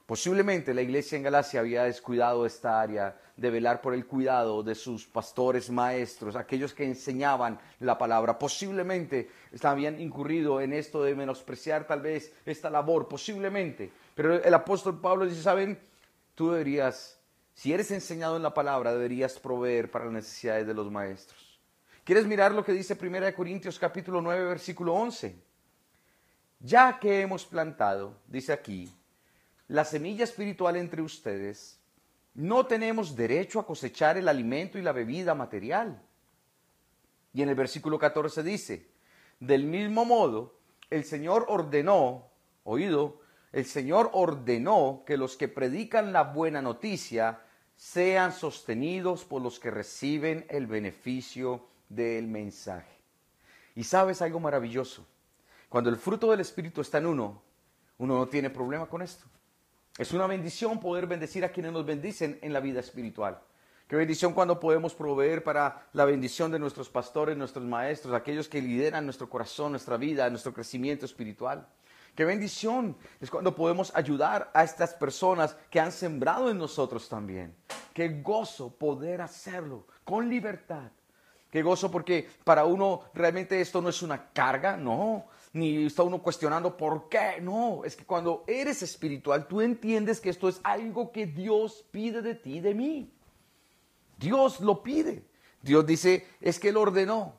Posiblemente 0.04 0.74
la 0.74 0.82
iglesia 0.82 1.16
en 1.16 1.22
Galacia 1.22 1.60
había 1.60 1.84
descuidado 1.84 2.44
esta 2.44 2.78
área 2.78 3.18
de 3.38 3.50
velar 3.50 3.80
por 3.80 3.94
el 3.94 4.06
cuidado 4.06 4.62
de 4.62 4.74
sus 4.74 5.06
pastores 5.06 5.70
maestros, 5.70 6.36
aquellos 6.36 6.74
que 6.74 6.84
enseñaban 6.84 7.58
la 7.80 7.96
palabra. 7.96 8.38
Posiblemente 8.38 9.30
habían 9.62 9.98
incurrido 9.98 10.60
en 10.60 10.74
esto 10.74 11.02
de 11.02 11.14
menospreciar 11.14 11.86
tal 11.86 12.02
vez 12.02 12.34
esta 12.44 12.68
labor, 12.68 13.08
posiblemente. 13.08 13.90
Pero 14.14 14.44
el 14.44 14.52
apóstol 14.52 15.00
Pablo 15.00 15.24
dice, 15.24 15.40
¿saben? 15.40 15.80
Tú 16.34 16.50
deberías 16.50 17.18
si 17.54 17.72
eres 17.72 17.90
enseñado 17.92 18.36
en 18.36 18.42
la 18.42 18.52
palabra, 18.52 18.92
deberías 18.92 19.38
proveer 19.38 19.90
para 19.90 20.06
las 20.06 20.14
necesidades 20.14 20.66
de 20.66 20.74
los 20.74 20.90
maestros. 20.90 21.60
¿Quieres 22.02 22.26
mirar 22.26 22.52
lo 22.52 22.64
que 22.64 22.72
dice 22.72 22.98
1 23.00 23.34
Corintios 23.34 23.78
capítulo 23.78 24.20
9, 24.20 24.44
versículo 24.44 24.92
11? 24.94 25.40
Ya 26.60 26.98
que 26.98 27.20
hemos 27.20 27.46
plantado, 27.46 28.18
dice 28.26 28.52
aquí, 28.52 28.92
la 29.68 29.84
semilla 29.84 30.24
espiritual 30.24 30.76
entre 30.76 31.00
ustedes, 31.00 31.80
no 32.34 32.66
tenemos 32.66 33.14
derecho 33.14 33.60
a 33.60 33.66
cosechar 33.66 34.18
el 34.18 34.28
alimento 34.28 34.78
y 34.78 34.82
la 34.82 34.92
bebida 34.92 35.34
material. 35.34 36.02
Y 37.32 37.42
en 37.42 37.48
el 37.48 37.54
versículo 37.54 37.98
14 37.98 38.42
dice, 38.42 38.90
del 39.38 39.64
mismo 39.64 40.04
modo, 40.04 40.58
el 40.90 41.04
Señor 41.04 41.46
ordenó, 41.48 42.28
oído, 42.64 43.20
el 43.52 43.64
Señor 43.64 44.10
ordenó 44.12 45.04
que 45.06 45.16
los 45.16 45.36
que 45.36 45.48
predican 45.48 46.12
la 46.12 46.24
buena 46.24 46.60
noticia 46.60 47.40
sean 47.76 48.32
sostenidos 48.32 49.24
por 49.24 49.42
los 49.42 49.58
que 49.58 49.70
reciben 49.70 50.46
el 50.48 50.66
beneficio 50.66 51.66
del 51.88 52.26
mensaje. 52.26 52.98
Y 53.74 53.84
sabes 53.84 54.22
algo 54.22 54.40
maravilloso, 54.40 55.06
cuando 55.68 55.90
el 55.90 55.96
fruto 55.96 56.30
del 56.30 56.40
Espíritu 56.40 56.80
está 56.80 56.98
en 56.98 57.06
uno, 57.06 57.42
uno 57.98 58.18
no 58.18 58.28
tiene 58.28 58.50
problema 58.50 58.86
con 58.86 59.02
esto. 59.02 59.26
Es 59.98 60.12
una 60.12 60.26
bendición 60.26 60.80
poder 60.80 61.06
bendecir 61.06 61.44
a 61.44 61.50
quienes 61.50 61.72
nos 61.72 61.86
bendicen 61.86 62.38
en 62.42 62.52
la 62.52 62.60
vida 62.60 62.80
espiritual. 62.80 63.40
Qué 63.86 63.96
bendición 63.96 64.32
cuando 64.32 64.58
podemos 64.58 64.94
proveer 64.94 65.44
para 65.44 65.86
la 65.92 66.04
bendición 66.04 66.50
de 66.50 66.58
nuestros 66.58 66.88
pastores, 66.88 67.36
nuestros 67.36 67.64
maestros, 67.64 68.14
aquellos 68.14 68.48
que 68.48 68.62
lideran 68.62 69.04
nuestro 69.04 69.28
corazón, 69.28 69.72
nuestra 69.72 69.96
vida, 69.96 70.28
nuestro 70.30 70.54
crecimiento 70.54 71.04
espiritual. 71.04 71.68
Qué 72.14 72.24
bendición 72.24 72.96
es 73.20 73.30
cuando 73.30 73.54
podemos 73.54 73.94
ayudar 73.94 74.50
a 74.54 74.62
estas 74.62 74.94
personas 74.94 75.56
que 75.68 75.80
han 75.80 75.90
sembrado 75.90 76.48
en 76.48 76.58
nosotros 76.58 77.08
también. 77.08 77.56
Qué 77.92 78.20
gozo 78.22 78.70
poder 78.70 79.20
hacerlo 79.20 79.86
con 80.04 80.28
libertad. 80.28 80.90
Qué 81.50 81.62
gozo 81.62 81.90
porque 81.90 82.28
para 82.44 82.64
uno 82.64 83.02
realmente 83.14 83.60
esto 83.60 83.80
no 83.80 83.88
es 83.88 84.02
una 84.02 84.30
carga, 84.32 84.76
no, 84.76 85.26
ni 85.52 85.86
está 85.86 86.02
uno 86.02 86.20
cuestionando 86.20 86.76
por 86.76 87.08
qué, 87.08 87.40
no, 87.40 87.84
es 87.84 87.94
que 87.94 88.04
cuando 88.04 88.42
eres 88.48 88.82
espiritual 88.82 89.46
tú 89.46 89.60
entiendes 89.60 90.20
que 90.20 90.30
esto 90.30 90.48
es 90.48 90.60
algo 90.64 91.12
que 91.12 91.26
Dios 91.26 91.84
pide 91.92 92.22
de 92.22 92.34
ti, 92.34 92.58
de 92.60 92.74
mí. 92.74 93.12
Dios 94.18 94.60
lo 94.60 94.82
pide. 94.82 95.24
Dios 95.62 95.86
dice, 95.86 96.26
es 96.40 96.58
que 96.58 96.70
Él 96.70 96.76
ordenó, 96.76 97.36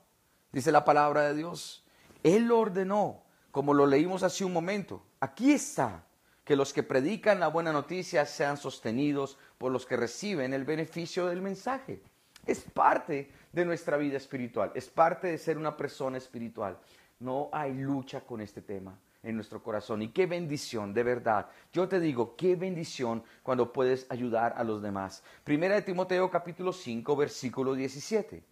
dice 0.51 0.72
la 0.72 0.86
palabra 0.86 1.24
de 1.24 1.36
Dios. 1.36 1.86
Él 2.24 2.51
ordenó 2.51 3.25
como 3.56 3.74
lo 3.74 3.88
leímos 3.88 4.22
hace 4.22 4.44
un 4.44 4.52
momento. 4.52 5.02
Aquí 5.22 5.54
está, 5.54 6.04
que 6.44 6.58
los 6.58 6.74
que 6.74 6.84
predican 6.84 7.40
la 7.40 7.48
buena 7.48 7.72
noticia 7.72 8.26
sean 8.26 8.58
sostenidos 8.58 9.38
por 9.58 9.72
los 9.72 9.86
que 9.86 9.96
reciben 9.96 10.54
el 10.54 10.66
beneficio 10.66 11.28
del 11.28 11.42
mensaje. 11.42 12.02
Es 12.46 12.60
parte 12.60 13.32
de 13.54 13.64
nuestra 13.64 13.96
vida 13.96 14.18
espiritual, 14.18 14.74
es 14.76 14.90
parte 14.90 15.28
de 15.28 15.38
ser 15.38 15.58
una 15.58 15.78
persona 15.78 16.18
espiritual. 16.18 16.78
No 17.22 17.48
hay 17.54 17.74
lucha 17.74 18.20
con 18.20 18.42
este 18.42 18.62
tema 18.62 19.00
en 19.24 19.36
nuestro 19.36 19.64
corazón. 19.64 20.02
Y 20.02 20.10
qué 20.10 20.26
bendición, 20.26 20.94
de 20.94 21.04
verdad. 21.04 21.48
Yo 21.72 21.88
te 21.88 22.02
digo, 22.02 22.36
qué 22.36 22.58
bendición 22.58 23.24
cuando 23.42 23.72
puedes 23.72 24.06
ayudar 24.10 24.54
a 24.58 24.66
los 24.66 24.82
demás. 24.82 25.24
Primera 25.46 25.76
de 25.76 25.82
Timoteo 25.82 26.30
capítulo 26.30 26.74
5, 26.74 27.16
versículo 27.16 27.74
17. 27.74 28.44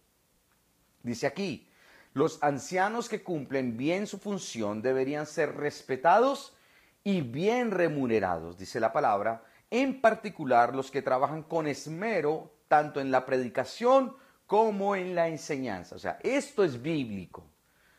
Dice 1.02 1.26
aquí, 1.26 1.68
los 2.14 2.42
ancianos 2.42 3.08
que 3.08 3.22
cumplen 3.22 3.76
bien 3.76 4.06
su 4.06 4.18
función 4.18 4.80
deberían 4.80 5.26
ser 5.26 5.56
respetados 5.56 6.56
y 7.02 7.20
bien 7.20 7.70
remunerados, 7.70 8.56
dice 8.56 8.80
la 8.80 8.92
palabra, 8.92 9.44
en 9.70 10.00
particular 10.00 10.74
los 10.74 10.90
que 10.90 11.02
trabajan 11.02 11.42
con 11.42 11.66
esmero 11.66 12.52
tanto 12.68 13.00
en 13.00 13.10
la 13.10 13.26
predicación 13.26 14.16
como 14.46 14.94
en 14.94 15.14
la 15.14 15.28
enseñanza. 15.28 15.96
O 15.96 15.98
sea, 15.98 16.18
esto 16.22 16.64
es 16.64 16.80
bíblico. 16.80 17.44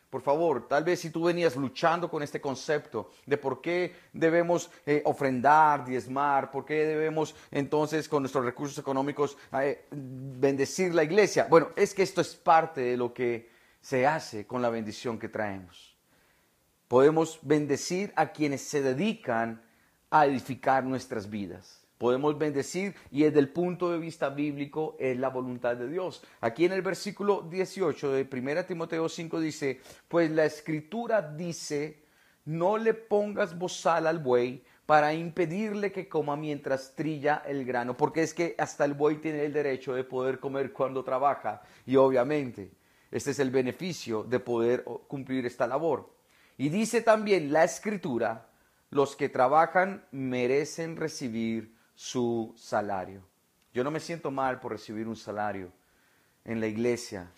Por 0.08 0.22
favor, 0.22 0.66
tal 0.66 0.82
vez 0.82 1.00
si 1.00 1.10
tú 1.10 1.24
venías 1.24 1.56
luchando 1.56 2.08
con 2.08 2.22
este 2.22 2.40
concepto 2.40 3.10
de 3.26 3.36
por 3.36 3.60
qué 3.60 3.94
debemos 4.12 4.70
eh, 4.86 5.02
ofrendar, 5.04 5.84
diezmar, 5.84 6.50
por 6.50 6.64
qué 6.64 6.86
debemos 6.86 7.34
entonces 7.50 8.08
con 8.08 8.22
nuestros 8.22 8.44
recursos 8.44 8.78
económicos 8.78 9.36
eh, 9.52 9.84
bendecir 9.90 10.94
la 10.94 11.04
iglesia. 11.04 11.48
Bueno, 11.50 11.68
es 11.76 11.92
que 11.92 12.02
esto 12.02 12.22
es 12.22 12.34
parte 12.34 12.80
de 12.80 12.96
lo 12.96 13.12
que 13.12 13.55
se 13.86 14.04
hace 14.04 14.48
con 14.48 14.62
la 14.62 14.68
bendición 14.68 15.16
que 15.16 15.28
traemos. 15.28 15.96
Podemos 16.88 17.38
bendecir 17.42 18.12
a 18.16 18.32
quienes 18.32 18.62
se 18.62 18.82
dedican 18.82 19.62
a 20.10 20.26
edificar 20.26 20.82
nuestras 20.82 21.30
vidas 21.30 21.86
podemos 21.98 22.36
bendecir 22.36 22.94
y 23.10 23.22
desde 23.22 23.38
el 23.38 23.48
punto 23.48 23.90
de 23.90 23.98
vista 23.98 24.28
bíblico 24.28 24.96
es 24.98 25.16
la 25.16 25.28
voluntad 25.28 25.76
de 25.76 25.88
Dios. 25.88 26.22
Aquí 26.42 26.66
en 26.66 26.72
el 26.72 26.82
versículo 26.82 27.46
18 27.48 28.12
de 28.12 28.28
1 28.30 28.64
Timoteo 28.66 29.08
5 29.08 29.40
dice, 29.40 29.80
pues 30.06 30.30
la 30.30 30.44
escritura 30.44 31.22
dice, 31.22 32.04
no 32.44 32.76
le 32.76 32.92
pongas 32.92 33.58
bozal 33.58 34.06
al 34.06 34.18
buey 34.18 34.62
para 34.84 35.14
impedirle 35.14 35.90
que 35.90 36.06
coma 36.06 36.36
mientras 36.36 36.94
trilla 36.94 37.42
el 37.46 37.64
grano, 37.64 37.96
porque 37.96 38.22
es 38.22 38.34
que 38.34 38.54
hasta 38.58 38.84
el 38.84 38.92
buey 38.92 39.16
tiene 39.16 39.46
el 39.46 39.54
derecho 39.54 39.94
de 39.94 40.04
poder 40.04 40.38
comer 40.38 40.72
cuando 40.72 41.02
trabaja 41.02 41.62
y 41.86 41.96
obviamente 41.96 42.70
este 43.16 43.30
es 43.30 43.38
el 43.38 43.50
beneficio 43.50 44.24
de 44.24 44.40
poder 44.40 44.84
cumplir 45.08 45.46
esta 45.46 45.66
labor. 45.66 46.12
Y 46.58 46.68
dice 46.68 47.00
también 47.00 47.50
la 47.50 47.64
escritura, 47.64 48.50
los 48.90 49.16
que 49.16 49.30
trabajan 49.30 50.04
merecen 50.10 50.96
recibir 50.96 51.74
su 51.94 52.52
salario. 52.58 53.22
Yo 53.72 53.84
no 53.84 53.90
me 53.90 54.00
siento 54.00 54.30
mal 54.30 54.60
por 54.60 54.72
recibir 54.72 55.08
un 55.08 55.16
salario 55.16 55.72
en 56.44 56.60
la 56.60 56.66
iglesia, 56.66 57.30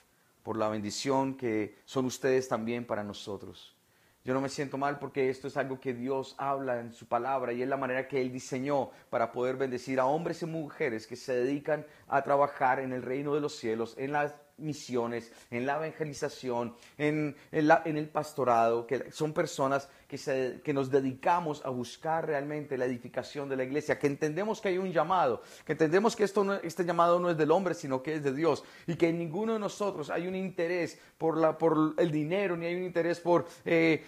por 0.42 0.56
la 0.56 0.68
bendición 0.68 1.36
que 1.36 1.78
son 1.84 2.06
ustedes 2.06 2.48
también 2.48 2.84
para 2.84 3.04
nosotros. 3.04 3.76
Yo 4.24 4.34
no 4.34 4.40
me 4.40 4.48
siento 4.48 4.78
mal 4.78 4.98
porque 4.98 5.30
esto 5.30 5.46
es 5.46 5.56
algo 5.56 5.78
que 5.78 5.94
Dios 5.94 6.34
habla 6.38 6.80
en 6.80 6.92
su 6.92 7.06
palabra 7.06 7.52
y 7.52 7.62
es 7.62 7.68
la 7.68 7.76
manera 7.76 8.08
que 8.08 8.20
Él 8.20 8.32
diseñó 8.32 8.90
para 9.10 9.30
poder 9.30 9.54
bendecir 9.54 10.00
a 10.00 10.06
hombres 10.06 10.42
y 10.42 10.46
mujeres 10.46 11.06
que 11.06 11.14
se 11.14 11.34
dedican 11.34 11.86
a 12.08 12.22
trabajar 12.22 12.80
en 12.80 12.92
el 12.92 13.02
reino 13.02 13.32
de 13.32 13.40
los 13.40 13.54
cielos, 13.54 13.94
en 13.96 14.10
las 14.10 14.34
misiones, 14.58 15.32
en 15.50 15.66
la 15.66 15.76
evangelización, 15.76 16.74
en, 16.96 17.36
el 17.52 18.08
pastorado, 18.08 18.86
que 18.86 19.10
son 19.12 19.32
personas 19.32 19.88
que, 20.06 20.60
que 20.62 20.72
nos 20.72 20.90
dedicamos 20.90 21.64
a 21.64 21.70
buscar 21.70 22.26
realmente 22.26 22.78
la 22.78 22.84
edificación 22.84 23.48
de 23.48 23.56
la 23.56 23.64
iglesia, 23.64 23.98
que 23.98 24.06
entendemos 24.06 24.60
que 24.60 24.68
hay 24.68 24.78
un 24.78 24.92
llamado, 24.92 25.42
que 25.64 25.72
entendemos 25.72 26.16
que 26.16 26.24
esto 26.24 26.54
este 26.62 26.84
llamado 26.84 27.18
no 27.18 27.30
es 27.30 27.36
del 27.36 27.50
hombre, 27.50 27.74
sino 27.74 28.02
que 28.02 28.14
es 28.14 28.22
de 28.22 28.32
Dios, 28.32 28.64
y 28.86 28.96
que 28.96 29.08
en 29.08 29.18
ninguno 29.18 29.54
de 29.54 29.58
nosotros 29.58 30.10
hay 30.10 30.26
un 30.26 30.34
interés 30.34 30.98
por, 31.16 31.36
la, 31.36 31.56
por 31.56 31.94
el 31.98 32.10
dinero, 32.10 32.56
ni 32.56 32.66
hay 32.66 32.74
un 32.74 32.84
interés 32.84 33.20
por 33.20 33.46
eh, 33.64 34.04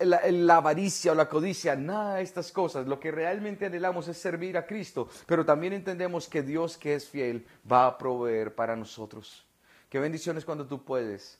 la, 0.00 0.20
la 0.30 0.56
avaricia 0.56 1.12
o 1.12 1.14
la 1.14 1.28
codicia, 1.28 1.76
nada 1.76 2.16
de 2.16 2.22
estas 2.22 2.52
cosas. 2.52 2.86
Lo 2.86 2.98
que 2.98 3.10
realmente 3.10 3.66
anhelamos 3.66 4.08
es 4.08 4.16
servir 4.18 4.56
a 4.56 4.66
Cristo, 4.66 5.08
pero 5.26 5.44
también 5.44 5.72
entendemos 5.72 6.28
que 6.28 6.42
Dios 6.42 6.76
que 6.76 6.94
es 6.94 7.08
fiel 7.08 7.46
va 7.70 7.86
a 7.86 7.98
proveer 7.98 8.54
para 8.54 8.76
nosotros. 8.76 9.47
Qué 9.88 9.98
bendiciones 9.98 10.44
cuando 10.44 10.66
tú 10.66 10.84
puedes 10.84 11.38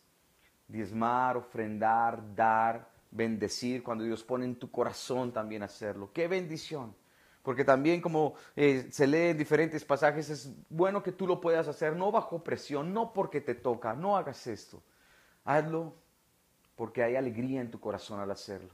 diezmar, 0.66 1.36
ofrendar, 1.36 2.34
dar, 2.34 2.88
bendecir, 3.10 3.82
cuando 3.82 4.04
Dios 4.04 4.22
pone 4.22 4.44
en 4.44 4.56
tu 4.56 4.70
corazón 4.70 5.32
también 5.32 5.62
hacerlo. 5.62 6.10
Qué 6.12 6.28
bendición. 6.28 6.94
Porque 7.42 7.64
también 7.64 8.00
como 8.00 8.34
eh, 8.56 8.88
se 8.90 9.06
lee 9.06 9.30
en 9.30 9.38
diferentes 9.38 9.84
pasajes, 9.84 10.28
es 10.28 10.52
bueno 10.68 11.02
que 11.02 11.12
tú 11.12 11.26
lo 11.26 11.40
puedas 11.40 11.68
hacer, 11.68 11.96
no 11.96 12.12
bajo 12.12 12.44
presión, 12.44 12.92
no 12.92 13.12
porque 13.12 13.40
te 13.40 13.54
toca, 13.54 13.94
no 13.94 14.16
hagas 14.16 14.46
esto. 14.46 14.82
Hazlo 15.44 15.94
porque 16.76 17.02
hay 17.02 17.16
alegría 17.16 17.60
en 17.60 17.70
tu 17.70 17.80
corazón 17.80 18.20
al 18.20 18.30
hacerlo. 18.30 18.70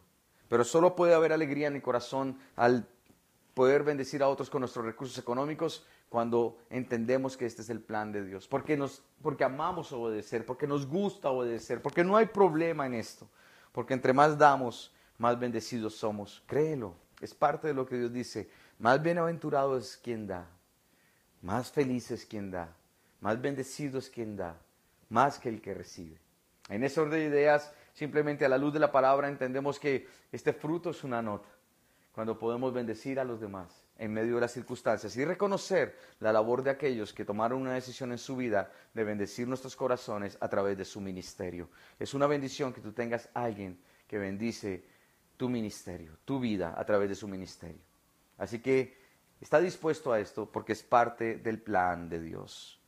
Pero 0.48 0.64
solo 0.64 0.94
puede 0.94 1.14
haber 1.14 1.32
alegría 1.32 1.68
en 1.68 1.74
mi 1.74 1.80
corazón 1.80 2.38
al 2.56 2.86
poder 3.54 3.84
bendecir 3.84 4.22
a 4.22 4.28
otros 4.28 4.50
con 4.50 4.60
nuestros 4.60 4.84
recursos 4.84 5.16
económicos 5.18 5.86
cuando 6.14 6.56
entendemos 6.70 7.36
que 7.36 7.44
este 7.44 7.62
es 7.62 7.70
el 7.70 7.80
plan 7.80 8.12
de 8.12 8.24
Dios, 8.24 8.46
porque, 8.46 8.76
nos, 8.76 9.02
porque 9.20 9.42
amamos 9.42 9.90
obedecer, 9.90 10.46
porque 10.46 10.64
nos 10.64 10.86
gusta 10.86 11.28
obedecer, 11.28 11.82
porque 11.82 12.04
no 12.04 12.16
hay 12.16 12.26
problema 12.26 12.86
en 12.86 12.94
esto, 12.94 13.28
porque 13.72 13.94
entre 13.94 14.12
más 14.12 14.38
damos, 14.38 14.94
más 15.18 15.36
bendecidos 15.40 15.96
somos. 15.96 16.40
Créelo, 16.46 16.94
es 17.20 17.34
parte 17.34 17.66
de 17.66 17.74
lo 17.74 17.84
que 17.84 17.98
Dios 17.98 18.12
dice. 18.12 18.48
Más 18.78 19.02
bienaventurado 19.02 19.76
es 19.76 19.96
quien 19.96 20.28
da, 20.28 20.46
más 21.42 21.72
feliz 21.72 22.12
es 22.12 22.24
quien 22.24 22.48
da, 22.48 22.72
más 23.18 23.42
bendecido 23.42 23.98
es 23.98 24.08
quien 24.08 24.36
da, 24.36 24.56
más 25.08 25.40
que 25.40 25.48
el 25.48 25.60
que 25.60 25.74
recibe. 25.74 26.20
En 26.68 26.84
ese 26.84 27.00
orden 27.00 27.18
de 27.18 27.26
ideas, 27.26 27.72
simplemente 27.92 28.44
a 28.44 28.48
la 28.48 28.56
luz 28.56 28.72
de 28.72 28.78
la 28.78 28.92
palabra 28.92 29.26
entendemos 29.26 29.80
que 29.80 30.06
este 30.30 30.52
fruto 30.52 30.90
es 30.90 31.02
una 31.02 31.20
nota, 31.20 31.48
cuando 32.12 32.38
podemos 32.38 32.72
bendecir 32.72 33.18
a 33.18 33.24
los 33.24 33.40
demás 33.40 33.83
en 33.96 34.12
medio 34.12 34.34
de 34.36 34.40
las 34.40 34.52
circunstancias 34.52 35.16
y 35.16 35.24
reconocer 35.24 35.96
la 36.20 36.32
labor 36.32 36.62
de 36.62 36.70
aquellos 36.70 37.12
que 37.12 37.24
tomaron 37.24 37.62
una 37.62 37.74
decisión 37.74 38.12
en 38.12 38.18
su 38.18 38.36
vida 38.36 38.70
de 38.92 39.04
bendecir 39.04 39.46
nuestros 39.46 39.76
corazones 39.76 40.36
a 40.40 40.48
través 40.48 40.76
de 40.76 40.84
su 40.84 41.00
ministerio. 41.00 41.70
Es 41.98 42.14
una 42.14 42.26
bendición 42.26 42.72
que 42.72 42.80
tú 42.80 42.92
tengas 42.92 43.28
alguien 43.34 43.78
que 44.08 44.18
bendice 44.18 44.84
tu 45.36 45.48
ministerio, 45.48 46.18
tu 46.24 46.40
vida 46.40 46.74
a 46.76 46.84
través 46.84 47.08
de 47.08 47.14
su 47.14 47.28
ministerio. 47.28 47.82
Así 48.38 48.60
que 48.60 48.96
está 49.40 49.60
dispuesto 49.60 50.12
a 50.12 50.20
esto 50.20 50.50
porque 50.50 50.72
es 50.72 50.82
parte 50.82 51.36
del 51.36 51.60
plan 51.60 52.08
de 52.08 52.20
Dios. 52.20 52.80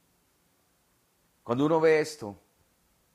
Cuando 1.42 1.66
uno 1.66 1.80
ve 1.80 2.00
esto, 2.00 2.36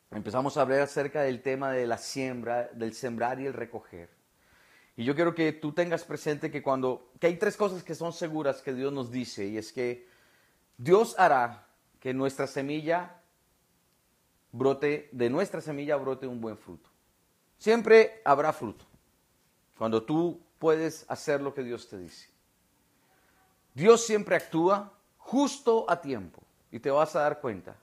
empezamos 0.10 0.56
a 0.56 0.62
hablar 0.62 0.82
acerca 0.82 1.24
del 1.24 1.42
tema 1.42 1.72
de 1.72 1.86
la 1.86 1.98
siembra, 1.98 2.70
del 2.74 2.94
sembrar 2.94 3.42
y 3.42 3.48
el 3.48 3.54
recoger. 3.54 4.21
Y 4.98 5.04
yo 5.04 5.16
quiero 5.16 5.34
que 5.34 5.54
tú 5.54 5.72
tengas 5.72 6.04
presente 6.04 6.52
que 6.52 6.62
cuando, 6.62 7.12
que 7.20 7.28
hay 7.28 7.38
tres 7.38 7.56
cosas 7.56 7.84
que 7.84 7.96
son 7.96 8.14
seguras 8.14 8.62
que 8.62 8.74
Dios 8.74 8.92
nos 8.92 9.12
dice, 9.12 9.48
y 9.48 9.58
es 9.58 9.72
que 9.72 10.08
Dios 10.78 11.16
hará 11.18 11.68
que 12.00 12.14
nuestra 12.14 12.48
semilla 12.48 13.22
brote, 14.52 15.10
de 15.12 15.30
nuestra 15.30 15.62
semilla 15.62 15.96
brote 15.96 16.28
un 16.28 16.42
buen 16.42 16.58
fruto. 16.58 16.90
Siempre 17.58 18.22
habrá 18.26 18.52
fruto 18.54 18.86
cuando 19.78 20.04
tú 20.04 20.42
puedes 20.60 21.06
hacer 21.08 21.42
lo 21.42 21.54
que 21.54 21.64
Dios 21.64 21.88
te 21.88 21.98
dice. 21.98 22.30
Dios 23.74 24.06
siempre 24.06 24.36
actúa 24.36 24.94
justo 25.18 25.90
a 25.90 26.02
tiempo 26.02 26.42
y 26.72 26.80
te 26.80 26.92
vas 26.92 27.16
a 27.16 27.22
dar 27.22 27.40
cuenta 27.40 27.76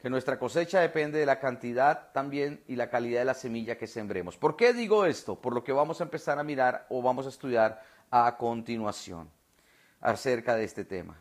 que 0.00 0.08
nuestra 0.08 0.38
cosecha 0.38 0.80
depende 0.80 1.18
de 1.18 1.26
la 1.26 1.38
cantidad 1.38 2.10
también 2.12 2.64
y 2.66 2.76
la 2.76 2.88
calidad 2.88 3.20
de 3.20 3.26
la 3.26 3.34
semilla 3.34 3.76
que 3.76 3.86
sembremos. 3.86 4.36
¿Por 4.36 4.56
qué 4.56 4.72
digo 4.72 5.04
esto? 5.04 5.40
Por 5.40 5.54
lo 5.54 5.62
que 5.62 5.72
vamos 5.72 6.00
a 6.00 6.04
empezar 6.04 6.38
a 6.38 6.42
mirar 6.42 6.86
o 6.88 7.02
vamos 7.02 7.26
a 7.26 7.28
estudiar 7.28 7.82
a 8.10 8.36
continuación 8.38 9.30
acerca 10.00 10.56
de 10.56 10.64
este 10.64 10.84
tema. 10.84 11.18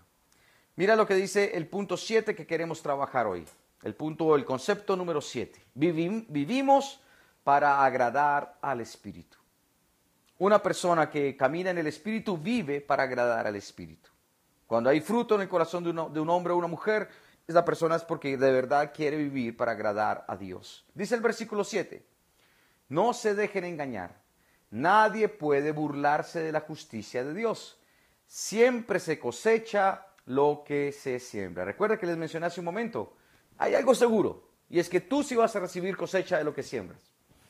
Mira 0.78 0.96
lo 0.96 1.06
que 1.06 1.16
dice 1.16 1.58
el 1.58 1.68
punto 1.68 1.98
7 1.98 2.34
que 2.34 2.48
queremos 2.48 2.82
trabajar 2.82 3.28
hoy. 3.28 3.46
El 3.84 3.96
punto, 3.96 4.36
el 4.36 4.46
concepto 4.46 4.96
número 4.96 5.20
7. 5.20 5.62
vivimos 5.74 7.02
para 7.44 7.84
agradar 7.84 8.58
al 8.62 8.80
Espíritu. 8.80 9.38
Una 10.38 10.64
persona 10.64 11.10
que 11.10 11.36
camina 11.36 11.70
en 11.72 11.80
el 11.80 11.88
Espíritu 11.88 12.38
vive 12.38 12.80
para 12.80 13.04
agradar 13.04 13.46
al 13.46 13.58
Espíritu. 13.58 14.10
Cuando 14.68 14.90
hay 14.90 15.02
fruto 15.02 15.36
en 15.36 15.42
el 15.42 15.50
corazón 15.50 15.84
de, 15.84 15.92
de 15.92 16.20
un 16.20 16.30
hombre 16.30 16.54
o 16.54 16.58
una 16.58 16.68
mujer, 16.68 17.10
esa 17.50 17.66
persona 17.66 17.96
es 17.96 18.04
porque 18.04 18.38
de 18.38 18.52
verdad 18.52 18.94
quiere 18.96 19.18
vivir 19.18 19.58
para 19.58 19.72
agradar 19.72 20.24
a 20.28 20.38
Dios. 20.38 20.86
Dice 20.94 21.16
el 21.16 21.22
versículo 21.22 21.64
7, 21.64 22.06
no 22.90 23.12
se 23.12 23.34
dejen 23.34 23.64
engañar, 23.64 24.22
nadie 24.70 25.30
puede 25.30 25.72
burlarse 25.72 26.42
de 26.42 26.52
la 26.52 26.62
justicia 26.62 27.24
de 27.24 27.34
Dios. 27.34 27.80
Siempre 28.28 29.00
se 29.00 29.18
cosecha 29.18 30.06
lo 30.28 30.64
que 30.64 30.92
se 30.92 31.20
siembra. 31.20 31.66
Recuerda 31.66 31.98
que 31.98 32.06
les 32.06 32.18
mencioné 32.18 32.46
hace 32.46 32.62
un 32.62 32.66
momento, 32.66 33.18
hay 33.58 33.74
algo 33.74 33.96
seguro, 33.96 34.48
y 34.70 34.78
es 34.78 34.88
que 34.88 35.02
tú 35.02 35.24
sí 35.24 35.36
vas 35.36 35.56
a 35.56 35.60
recibir 35.60 35.98
cosecha 35.98 36.38
de 36.38 36.44
lo 36.44 36.54
que 36.54 36.62
siembras. 36.62 37.02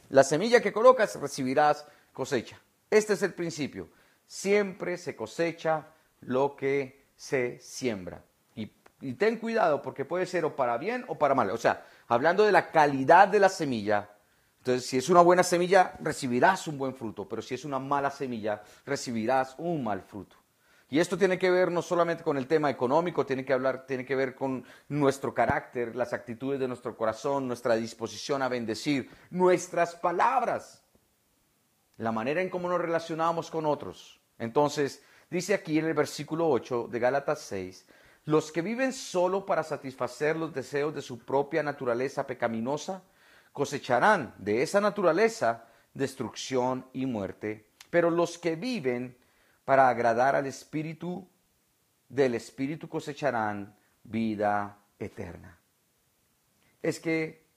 La 0.08 0.24
semilla 0.24 0.62
que 0.62 0.72
colocas 0.72 1.20
recibirás 1.20 1.86
cosecha. 2.14 2.58
Este 2.90 3.14
es 3.14 3.22
el 3.22 3.34
principio. 3.34 3.90
Siempre 4.26 4.98
se 4.98 5.14
cosecha 5.14 5.88
lo 6.22 6.56
que 6.56 7.06
se 7.18 7.60
siembra 7.60 8.24
Y 9.02 9.14
ten 9.14 9.38
cuidado 9.38 9.82
porque 9.82 10.06
puede 10.06 10.26
ser 10.26 10.46
o 10.46 10.56
para 10.56 10.78
bien 10.78 11.06
o 11.08 11.18
para 11.18 11.36
mal. 11.36 11.50
O 11.52 11.58
sea, 11.58 11.86
hablando 12.08 12.46
de 12.46 12.52
la 12.52 12.72
calidad 12.72 13.28
de 13.28 13.40
la 13.40 13.50
semilla, 13.50 14.10
entonces 14.60 14.86
si 14.86 14.98
es 14.98 15.10
una 15.10 15.22
buena 15.22 15.44
semilla, 15.44 15.94
recibirás 16.02 16.68
un 16.68 16.78
buen 16.78 16.94
fruto, 16.94 17.28
pero 17.28 17.42
si 17.42 17.56
es 17.56 17.64
una 17.64 17.80
mala 17.80 18.12
semilla, 18.12 18.62
recibirás 18.86 19.56
un 19.58 19.84
mal 19.84 20.02
fruto. 20.02 20.36
Y 20.92 21.00
esto 21.00 21.18
tiene 21.18 21.38
que 21.38 21.52
ver 21.52 21.72
no 21.72 21.82
solamente 21.84 22.24
con 22.24 22.36
el 22.38 22.48
tema 22.48 22.70
económico, 22.70 23.26
tiene 23.26 23.46
que, 23.46 23.54
hablar, 23.54 23.86
tiene 23.86 24.06
que 24.06 24.16
ver 24.16 24.34
con 24.34 24.66
nuestro 24.88 25.34
carácter, 25.34 25.96
las 25.96 26.14
actitudes 26.14 26.60
de 26.60 26.68
nuestro 26.68 26.98
corazón, 26.98 27.48
nuestra 27.48 27.76
disposición 27.76 28.42
a 28.42 28.50
bendecir, 28.50 29.10
nuestras 29.30 29.96
palabras, 29.96 30.84
la 31.98 32.12
manera 32.12 32.42
en 32.42 32.50
cómo 32.50 32.68
nos 32.68 32.82
relacionamos 32.82 33.52
con 33.52 33.68
otros. 33.68 34.20
Entonces, 34.40 35.04
dice 35.30 35.54
aquí 35.54 35.78
en 35.78 35.86
el 35.86 35.94
versículo 35.94 36.50
8 36.50 36.88
de 36.90 37.00
Gálatas 37.00 37.42
6, 37.42 37.86
los 38.30 38.52
que 38.52 38.62
viven 38.62 38.94
solo 38.94 39.44
para 39.44 39.64
satisfacer 39.64 40.36
los 40.36 40.54
deseos 40.54 40.94
de 40.94 41.02
su 41.02 41.18
propia 41.18 41.64
naturaleza 41.64 42.28
pecaminosa, 42.28 43.02
cosecharán 43.52 44.36
de 44.38 44.62
esa 44.62 44.80
naturaleza 44.80 45.66
destrucción 45.96 46.86
y 46.94 47.08
muerte. 47.08 47.66
Pero 47.90 48.12
los 48.12 48.38
que 48.38 48.56
viven 48.56 49.18
para 49.66 49.90
agradar 49.90 50.36
al 50.36 50.46
Espíritu, 50.46 51.28
del 52.08 52.36
Espíritu 52.36 52.88
cosecharán 52.88 53.76
vida 54.04 54.78
eterna. 55.00 55.58
Es 56.84 57.00
que 57.00 57.48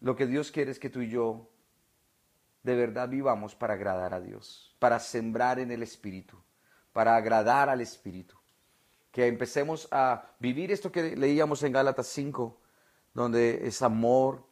lo 0.00 0.16
que 0.16 0.26
Dios 0.26 0.50
quiere 0.50 0.70
es 0.70 0.78
que 0.78 0.88
tú 0.88 1.02
y 1.02 1.10
yo 1.10 1.50
de 2.62 2.74
verdad 2.74 3.10
vivamos 3.10 3.54
para 3.54 3.74
agradar 3.74 4.14
a 4.14 4.20
Dios, 4.20 4.74
para 4.78 4.98
sembrar 4.98 5.58
en 5.58 5.70
el 5.70 5.82
Espíritu, 5.82 6.38
para 6.94 7.16
agradar 7.16 7.68
al 7.68 7.82
Espíritu. 7.82 8.39
Que 9.12 9.26
empecemos 9.26 9.88
a 9.90 10.30
vivir 10.38 10.70
esto 10.70 10.92
que 10.92 11.16
leíamos 11.16 11.62
en 11.62 11.72
Gálatas 11.72 12.06
5, 12.08 12.56
donde 13.12 13.66
es 13.66 13.82
amor, 13.82 14.44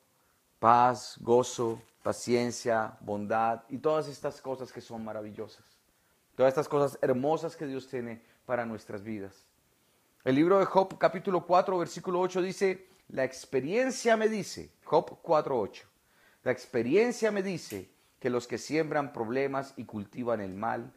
paz, 0.59 1.17
gozo, 1.21 1.81
paciencia, 2.03 2.97
bondad 3.01 3.63
y 3.69 3.79
todas 3.79 4.09
estas 4.09 4.41
cosas 4.41 4.73
que 4.73 4.81
son 4.81 5.05
maravillosas. 5.05 5.65
Todas 6.35 6.51
estas 6.51 6.69
cosas 6.69 6.99
hermosas 7.03 7.57
que 7.57 7.67
Dios 7.67 7.89
tiene 7.89 8.23
para 8.47 8.65
nuestras 8.65 9.03
vidas. 9.03 9.47
El 10.25 10.35
libro 10.35 10.59
de 10.59 10.65
Job 10.65 10.99
capítulo 10.99 11.47
4 11.47 11.79
versículo 11.79 12.21
8 12.21 12.43
dice, 12.43 12.89
la 13.09 13.25
experiencia 13.25 14.17
me 14.17 14.29
dice, 14.29 14.71
Job 14.85 15.23
4.8, 15.23 15.85
la 16.45 16.53
experiencia 16.53 17.31
me 17.31 17.43
dice 17.43 17.91
que 18.21 18.29
los 18.29 18.47
que 18.47 18.59
siembran 18.59 19.13
problemas 19.13 19.73
y 19.77 19.85
cultivan 19.85 20.41
el 20.41 20.55
mal, 20.55 20.93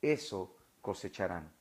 eso 0.00 0.54
cosecharán. 0.80 1.55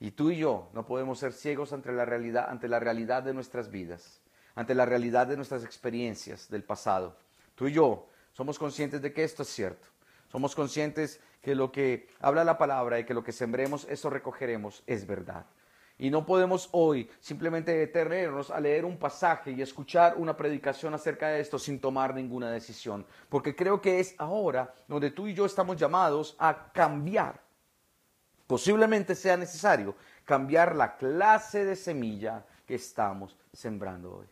Y 0.00 0.12
tú 0.12 0.30
y 0.30 0.38
yo 0.38 0.70
no 0.74 0.86
podemos 0.86 1.18
ser 1.18 1.32
ciegos 1.32 1.72
ante 1.72 1.92
la 1.92 2.04
realidad, 2.04 2.48
ante 2.48 2.68
la 2.68 2.78
realidad 2.78 3.22
de 3.22 3.34
nuestras 3.34 3.70
vidas, 3.70 4.20
ante 4.54 4.74
la 4.74 4.86
realidad 4.86 5.26
de 5.26 5.36
nuestras 5.36 5.64
experiencias 5.64 6.48
del 6.48 6.62
pasado. 6.62 7.16
Tú 7.54 7.66
y 7.66 7.72
yo 7.72 8.06
somos 8.32 8.58
conscientes 8.58 9.02
de 9.02 9.12
que 9.12 9.24
esto 9.24 9.42
es 9.42 9.48
cierto. 9.48 9.88
Somos 10.30 10.54
conscientes 10.54 11.20
que 11.40 11.54
lo 11.54 11.72
que 11.72 12.08
habla 12.20 12.44
la 12.44 12.58
palabra 12.58 13.00
y 13.00 13.04
que 13.04 13.14
lo 13.14 13.24
que 13.24 13.32
sembremos, 13.32 13.86
eso 13.88 14.10
recogeremos, 14.10 14.82
es 14.86 15.06
verdad. 15.06 15.46
Y 16.00 16.10
no 16.10 16.24
podemos 16.24 16.68
hoy 16.70 17.10
simplemente 17.18 17.76
detenernos 17.76 18.52
a 18.52 18.60
leer 18.60 18.84
un 18.84 18.98
pasaje 18.98 19.50
y 19.50 19.62
escuchar 19.62 20.14
una 20.16 20.36
predicación 20.36 20.94
acerca 20.94 21.28
de 21.28 21.40
esto 21.40 21.58
sin 21.58 21.80
tomar 21.80 22.14
ninguna 22.14 22.52
decisión. 22.52 23.04
Porque 23.28 23.56
creo 23.56 23.80
que 23.80 23.98
es 23.98 24.14
ahora 24.18 24.72
donde 24.86 25.10
tú 25.10 25.26
y 25.26 25.34
yo 25.34 25.44
estamos 25.44 25.76
llamados 25.76 26.36
a 26.38 26.70
cambiar. 26.72 27.47
Posiblemente 28.48 29.14
sea 29.14 29.36
necesario 29.36 29.94
cambiar 30.24 30.74
la 30.74 30.96
clase 30.96 31.66
de 31.66 31.76
semilla 31.76 32.46
que 32.66 32.76
estamos 32.76 33.36
sembrando 33.52 34.16
hoy. 34.16 34.26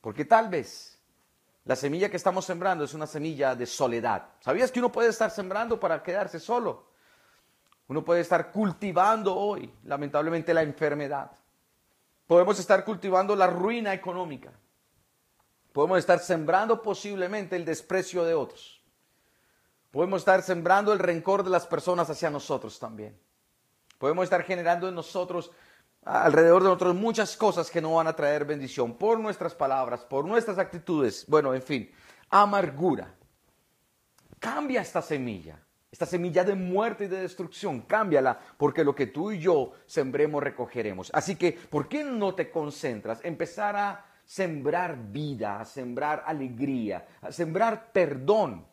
Porque 0.00 0.24
tal 0.24 0.48
vez 0.48 0.96
la 1.64 1.74
semilla 1.74 2.08
que 2.08 2.16
estamos 2.16 2.44
sembrando 2.44 2.84
es 2.84 2.94
una 2.94 3.08
semilla 3.08 3.56
de 3.56 3.66
soledad. 3.66 4.28
¿Sabías 4.38 4.70
que 4.70 4.78
uno 4.78 4.92
puede 4.92 5.08
estar 5.08 5.32
sembrando 5.32 5.80
para 5.80 6.00
quedarse 6.00 6.38
solo? 6.38 6.92
Uno 7.88 8.04
puede 8.04 8.20
estar 8.20 8.52
cultivando 8.52 9.34
hoy, 9.34 9.68
lamentablemente, 9.82 10.54
la 10.54 10.62
enfermedad. 10.62 11.32
Podemos 12.28 12.60
estar 12.60 12.84
cultivando 12.84 13.34
la 13.34 13.48
ruina 13.48 13.92
económica. 13.92 14.52
Podemos 15.72 15.98
estar 15.98 16.20
sembrando 16.20 16.80
posiblemente 16.80 17.56
el 17.56 17.64
desprecio 17.64 18.24
de 18.24 18.34
otros. 18.34 18.77
Podemos 19.90 20.20
estar 20.20 20.42
sembrando 20.42 20.92
el 20.92 20.98
rencor 20.98 21.42
de 21.42 21.50
las 21.50 21.66
personas 21.66 22.10
hacia 22.10 22.30
nosotros 22.30 22.78
también. 22.78 23.18
Podemos 23.98 24.24
estar 24.24 24.42
generando 24.42 24.88
en 24.88 24.94
nosotros, 24.94 25.50
alrededor 26.04 26.62
de 26.62 26.68
nosotros, 26.68 26.94
muchas 26.94 27.36
cosas 27.36 27.70
que 27.70 27.80
no 27.80 27.94
van 27.94 28.06
a 28.06 28.14
traer 28.14 28.44
bendición 28.44 28.96
por 28.96 29.18
nuestras 29.18 29.54
palabras, 29.54 30.04
por 30.04 30.24
nuestras 30.24 30.58
actitudes. 30.58 31.24
Bueno, 31.26 31.54
en 31.54 31.62
fin, 31.62 31.90
amargura. 32.30 33.14
Cambia 34.38 34.82
esta 34.82 35.02
semilla. 35.02 35.58
Esta 35.90 36.04
semilla 36.04 36.44
de 36.44 36.54
muerte 36.54 37.06
y 37.06 37.08
de 37.08 37.22
destrucción, 37.22 37.80
cámbiala, 37.80 38.38
porque 38.58 38.84
lo 38.84 38.94
que 38.94 39.06
tú 39.06 39.32
y 39.32 39.38
yo 39.38 39.72
sembremos 39.86 40.42
recogeremos. 40.42 41.10
Así 41.14 41.36
que, 41.36 41.52
¿por 41.52 41.88
qué 41.88 42.04
no 42.04 42.34
te 42.34 42.50
concentras? 42.50 43.20
Empezar 43.24 43.74
a 43.74 44.06
sembrar 44.24 44.98
vida, 45.10 45.58
a 45.58 45.64
sembrar 45.64 46.22
alegría, 46.26 47.08
a 47.22 47.32
sembrar 47.32 47.90
perdón. 47.90 48.66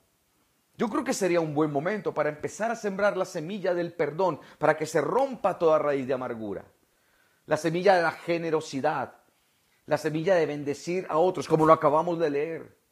Yo 0.77 0.89
creo 0.89 1.03
que 1.03 1.13
sería 1.13 1.39
un 1.39 1.53
buen 1.53 1.71
momento 1.71 2.13
para 2.13 2.29
empezar 2.29 2.71
a 2.71 2.75
sembrar 2.75 3.15
la 3.15 3.25
semilla 3.25 3.73
del 3.73 3.93
perdón, 3.93 4.39
para 4.57 4.77
que 4.77 4.85
se 4.85 5.01
rompa 5.01 5.57
toda 5.57 5.79
raíz 5.79 6.07
de 6.07 6.13
amargura. 6.13 6.65
La 7.45 7.57
semilla 7.57 7.95
de 7.95 8.01
la 8.01 8.11
generosidad, 8.11 9.15
la 9.85 9.97
semilla 9.97 10.35
de 10.35 10.45
bendecir 10.45 11.05
a 11.09 11.17
otros, 11.17 11.47
como 11.47 11.65
lo 11.65 11.73
acabamos 11.73 12.19
de 12.19 12.29
leer 12.29 12.85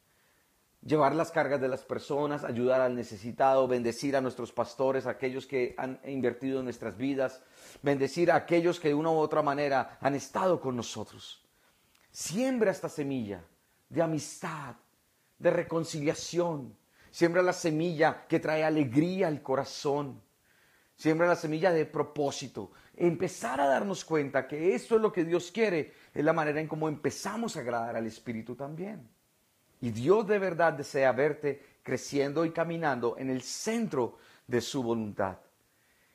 llevar 0.84 1.14
las 1.14 1.30
cargas 1.30 1.60
de 1.60 1.68
las 1.68 1.82
personas, 1.84 2.44
ayudar 2.44 2.80
al 2.80 2.94
necesitado, 2.94 3.66
bendecir 3.66 4.16
a 4.16 4.20
nuestros 4.20 4.52
pastores, 4.52 5.06
aquellos 5.06 5.46
que 5.46 5.74
han 5.78 6.00
invertido 6.04 6.58
en 6.58 6.64
nuestras 6.64 6.96
vidas, 6.96 7.42
bendecir 7.82 8.30
a 8.30 8.36
aquellos 8.36 8.78
que 8.78 8.88
de 8.88 8.94
una 8.94 9.10
u 9.10 9.16
otra 9.16 9.42
manera 9.42 9.98
han 10.00 10.14
estado 10.14 10.60
con 10.60 10.76
nosotros. 10.76 11.42
Siembra 12.10 12.70
esta 12.70 12.88
semilla 12.88 13.42
de 13.88 14.02
amistad, 14.02 14.76
de 15.38 15.50
reconciliación. 15.50 16.76
Siembra 17.14 17.42
la 17.42 17.52
semilla 17.52 18.26
que 18.26 18.40
trae 18.40 18.64
alegría 18.64 19.28
al 19.28 19.40
corazón. 19.40 20.20
Siembra 20.96 21.28
la 21.28 21.36
semilla 21.36 21.70
de 21.70 21.86
propósito. 21.86 22.72
Empezar 22.96 23.60
a 23.60 23.68
darnos 23.68 24.04
cuenta 24.04 24.48
que 24.48 24.74
esto 24.74 24.96
es 24.96 25.00
lo 25.00 25.12
que 25.12 25.24
Dios 25.24 25.52
quiere, 25.52 25.92
es 26.12 26.24
la 26.24 26.32
manera 26.32 26.60
en 26.60 26.66
cómo 26.66 26.88
empezamos 26.88 27.56
a 27.56 27.60
agradar 27.60 27.94
al 27.94 28.08
Espíritu 28.08 28.56
también. 28.56 29.08
Y 29.80 29.92
Dios 29.92 30.26
de 30.26 30.40
verdad 30.40 30.72
desea 30.72 31.12
verte 31.12 31.62
creciendo 31.84 32.44
y 32.44 32.50
caminando 32.50 33.16
en 33.16 33.30
el 33.30 33.42
centro 33.42 34.18
de 34.48 34.60
su 34.60 34.82
voluntad. 34.82 35.38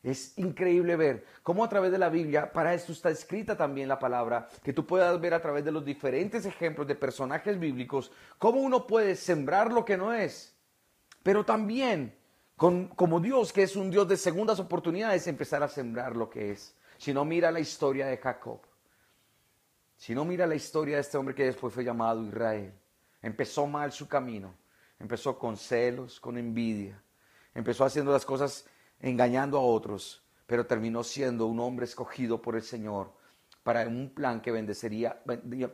Es 0.03 0.37
increíble 0.37 0.97
ver 0.97 1.25
cómo 1.43 1.63
a 1.63 1.69
través 1.69 1.93
de 1.93 1.97
la 1.97 2.09
Biblia, 2.09 2.51
para 2.51 2.73
esto 2.73 2.91
está 2.91 3.09
escrita 3.09 3.55
también 3.55 3.87
la 3.87 3.99
palabra, 3.99 4.49
que 4.61 4.73
tú 4.73 4.85
puedas 4.85 5.17
ver 5.21 5.33
a 5.33 5.41
través 5.41 5.63
de 5.63 5.71
los 5.71 5.85
diferentes 5.85 6.45
ejemplos 6.45 6.85
de 6.89 6.95
personajes 6.95 7.57
bíblicos, 7.57 8.11
cómo 8.37 8.59
uno 8.59 8.85
puede 8.85 9.15
sembrar 9.15 9.71
lo 9.71 9.85
que 9.85 9.95
no 9.95 10.11
es, 10.11 10.58
pero 11.29 11.45
también 11.45 12.17
como 12.57 13.19
Dios, 13.19 13.53
que 13.53 13.61
es 13.61 13.75
un 13.75 13.91
Dios 13.91 14.07
de 14.07 14.17
segundas 14.17 14.59
oportunidades, 14.59 15.27
empezar 15.27 15.61
a 15.61 15.67
sembrar 15.67 16.15
lo 16.15 16.27
que 16.27 16.49
es. 16.49 16.75
Si 16.97 17.13
no, 17.13 17.23
mira 17.23 17.51
la 17.51 17.59
historia 17.59 18.07
de 18.07 18.17
Jacob. 18.17 18.61
Si 19.95 20.15
no, 20.15 20.25
mira 20.25 20.47
la 20.47 20.55
historia 20.55 20.95
de 20.95 21.01
este 21.01 21.19
hombre 21.19 21.35
que 21.35 21.45
después 21.45 21.71
fue 21.71 21.83
llamado 21.83 22.25
Israel. 22.25 22.73
Empezó 23.21 23.67
mal 23.67 23.91
su 23.91 24.07
camino. 24.07 24.55
Empezó 24.97 25.37
con 25.37 25.55
celos, 25.55 26.19
con 26.19 26.35
envidia. 26.35 26.99
Empezó 27.53 27.85
haciendo 27.85 28.11
las 28.11 28.25
cosas 28.25 28.65
engañando 28.99 29.59
a 29.59 29.61
otros, 29.61 30.23
pero 30.47 30.65
terminó 30.65 31.03
siendo 31.03 31.45
un 31.45 31.59
hombre 31.59 31.85
escogido 31.85 32.41
por 32.41 32.55
el 32.55 32.63
Señor 32.63 33.13
para 33.61 33.87
un 33.87 34.09
plan 34.15 34.41
que 34.41 34.51
bendecería, 34.51 35.21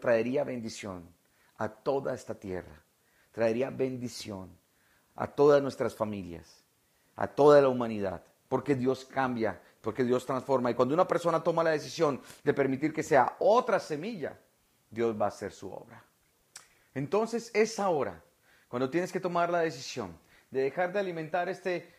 traería 0.02 0.44
bendición 0.44 1.08
a 1.56 1.70
toda 1.70 2.14
esta 2.14 2.36
tierra. 2.36 2.84
Traería 3.32 3.70
bendición 3.70 4.65
a 5.16 5.28
todas 5.28 5.62
nuestras 5.62 5.96
familias, 5.96 6.64
a 7.16 7.28
toda 7.28 7.62
la 7.62 7.70
humanidad, 7.70 8.24
porque 8.48 8.76
Dios 8.76 9.06
cambia, 9.06 9.62
porque 9.82 10.04
Dios 10.04 10.26
transforma. 10.26 10.72
Y 10.72 10.74
cuando 10.76 10.94
una 10.94 11.08
persona 11.08 11.44
toma 11.44 11.64
la 11.64 11.72
decisión 11.72 12.22
de 12.44 12.54
permitir 12.54 12.94
que 12.94 13.04
sea 13.04 13.36
otra 13.40 13.80
semilla, 13.80 14.38
Dios 14.90 15.20
va 15.20 15.26
a 15.26 15.30
hacer 15.30 15.52
su 15.52 15.72
obra. 15.72 16.04
Entonces 16.94 17.52
es 17.54 17.80
ahora 17.80 18.22
cuando 18.68 18.90
tienes 18.90 19.12
que 19.12 19.20
tomar 19.20 19.50
la 19.50 19.60
decisión 19.60 20.18
de 20.52 20.62
dejar 20.62 20.92
de 20.94 21.00
alimentar 21.00 21.50
este 21.50 21.94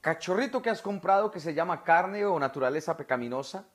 cachorrito 0.00 0.62
que 0.62 0.70
has 0.70 0.82
comprado 0.82 1.30
que 1.30 1.40
se 1.40 1.54
llama 1.54 1.82
carne 1.82 2.24
o 2.24 2.38
naturaleza 2.38 2.96
pecaminosa 2.96 3.66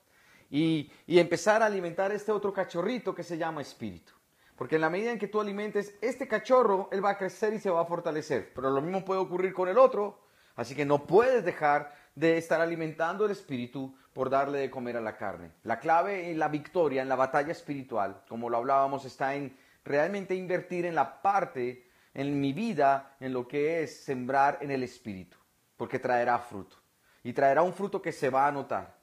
y, 0.50 0.92
empezar 1.08 1.64
a 1.64 1.66
alimentar 1.66 2.12
este 2.12 2.32
otro 2.32 2.54
cachorrito 2.54 3.16
que 3.16 3.24
se 3.24 3.38
llama 3.38 3.62
espíritu. 3.62 4.14
Porque 4.56 4.76
en 4.76 4.82
la 4.82 4.90
medida 4.90 5.12
en 5.12 5.20
que 5.20 5.28
tú 5.28 5.42
alimentes 5.42 5.96
este 6.02 6.28
cachorro, 6.28 6.90
él 6.92 7.04
va 7.04 7.12
a 7.12 7.18
crecer 7.18 7.54
y 7.54 7.60
se 7.60 7.70
va 7.70 7.82
a 7.82 7.86
fortalecer. 7.86 8.52
Pero 8.54 8.70
lo 8.70 8.82
mismo 8.82 9.04
puede 9.04 9.20
ocurrir 9.20 9.54
con 9.54 9.70
el 9.70 9.78
otro. 9.78 10.20
Así 10.56 10.76
que 10.76 10.86
no 10.86 11.06
puedes 11.06 11.44
dejar 11.44 11.94
de 12.16 12.38
estar 12.38 12.62
alimentando 12.62 13.26
el 13.26 13.32
espíritu 13.32 13.96
por 14.14 14.30
darle 14.30 14.60
de 14.60 14.70
comer 14.70 14.98
a 14.98 15.02
la 15.02 15.16
carne. 15.16 15.52
La 15.64 15.80
clave 15.80 16.30
en 16.30 16.40
la 16.40 16.50
victoria, 16.50 17.02
en 17.02 17.10
la 17.10 17.16
batalla 17.16 17.52
espiritual, 17.52 18.24
como 18.28 18.50
lo 18.50 18.58
hablábamos, 18.58 19.06
está 19.06 19.36
en 19.36 19.58
realmente 19.84 20.36
invertir 20.36 20.86
en 20.86 20.96
la 20.96 21.22
parte, 21.22 21.90
en 22.14 22.40
mi 22.40 22.54
vida, 22.54 23.16
en 23.20 23.34
lo 23.34 23.48
que 23.48 23.84
es 23.84 24.04
sembrar 24.04 24.60
en 24.62 24.72
el 24.72 24.84
espíritu, 24.84 25.38
porque 25.78 26.00
traerá 26.00 26.38
fruto. 26.40 26.78
Y 27.24 27.34
traerá 27.34 27.62
un 27.62 27.74
fruto 27.74 28.02
que 28.02 28.12
se 28.12 28.30
va 28.30 28.48
a 28.48 28.52
notar. 28.52 29.00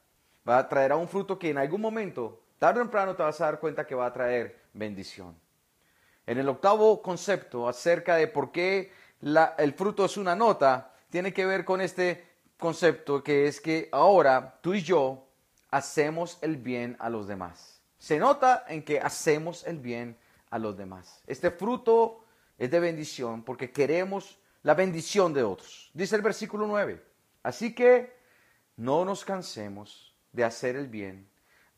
Va 0.47 0.67
traerá 0.67 0.95
un 0.95 1.07
fruto 1.07 1.39
que 1.39 1.49
en 1.49 1.57
algún 1.57 1.81
momento, 1.81 2.43
tarde 2.59 2.81
o 2.81 2.83
temprano, 2.83 3.15
te 3.15 3.23
vas 3.23 3.41
a 3.41 3.45
dar 3.45 3.59
cuenta 3.59 3.87
que 3.87 3.95
va 3.95 4.05
a 4.05 4.13
traer 4.13 4.59
bendición. 4.73 5.35
En 6.27 6.37
el 6.37 6.47
octavo 6.47 7.01
concepto 7.01 7.67
acerca 7.67 8.15
de 8.15 8.27
por 8.27 8.51
qué 8.51 8.91
el 9.57 9.73
fruto 9.73 10.05
es 10.05 10.17
una 10.17 10.35
nota, 10.35 10.93
tiene 11.09 11.33
que 11.33 11.45
ver 11.45 11.65
con 11.65 11.81
este 11.81 12.27
concepto 12.57 13.23
que 13.23 13.47
es 13.47 13.59
que 13.59 13.89
ahora 13.91 14.59
tú 14.61 14.73
y 14.73 14.81
yo 14.81 15.27
hacemos 15.71 16.37
el 16.41 16.57
bien 16.57 16.95
a 16.99 17.09
los 17.09 17.27
demás. 17.27 17.81
Se 17.97 18.19
nota 18.19 18.65
en 18.67 18.83
que 18.83 18.99
hacemos 18.99 19.65
el 19.65 19.79
bien 19.79 20.17
a 20.49 20.59
los 20.59 20.77
demás. 20.77 21.23
Este 21.25 21.51
fruto 21.51 22.25
es 22.57 22.69
de 22.69 22.79
bendición 22.79 23.43
porque 23.43 23.71
queremos 23.71 24.39
la 24.63 24.73
bendición 24.73 25.33
de 25.33 25.43
otros. 25.43 25.89
Dice 25.93 26.15
el 26.15 26.21
versículo 26.21 26.67
9. 26.67 27.03
Así 27.43 27.73
que 27.73 28.17
no 28.75 29.05
nos 29.05 29.25
cansemos 29.25 30.15
de 30.31 30.43
hacer 30.43 30.75
el 30.75 30.87
bien. 30.87 31.29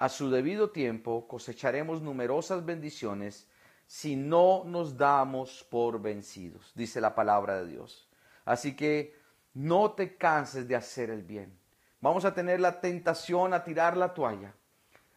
A 0.02 0.10
su 0.10 0.32
debido 0.32 0.72
tiempo 0.72 1.28
cosecharemos 1.28 2.02
numerosas 2.02 2.66
bendiciones 2.66 3.48
si 3.86 4.16
no 4.16 4.64
nos 4.66 4.98
damos 4.98 5.64
por 5.70 6.02
vencidos, 6.02 6.72
dice 6.74 7.00
la 7.00 7.14
palabra 7.14 7.62
de 7.62 7.68
Dios. 7.68 8.10
Así 8.44 8.76
que 8.76 9.16
no 9.54 9.92
te 9.92 10.18
canses 10.18 10.68
de 10.68 10.76
hacer 10.76 11.12
el 11.12 11.22
bien. 11.22 11.56
Vamos 12.00 12.26
a 12.26 12.34
tener 12.34 12.60
la 12.60 12.82
tentación 12.82 13.54
a 13.54 13.64
tirar 13.64 13.96
la 13.96 14.12
toalla, 14.16 14.56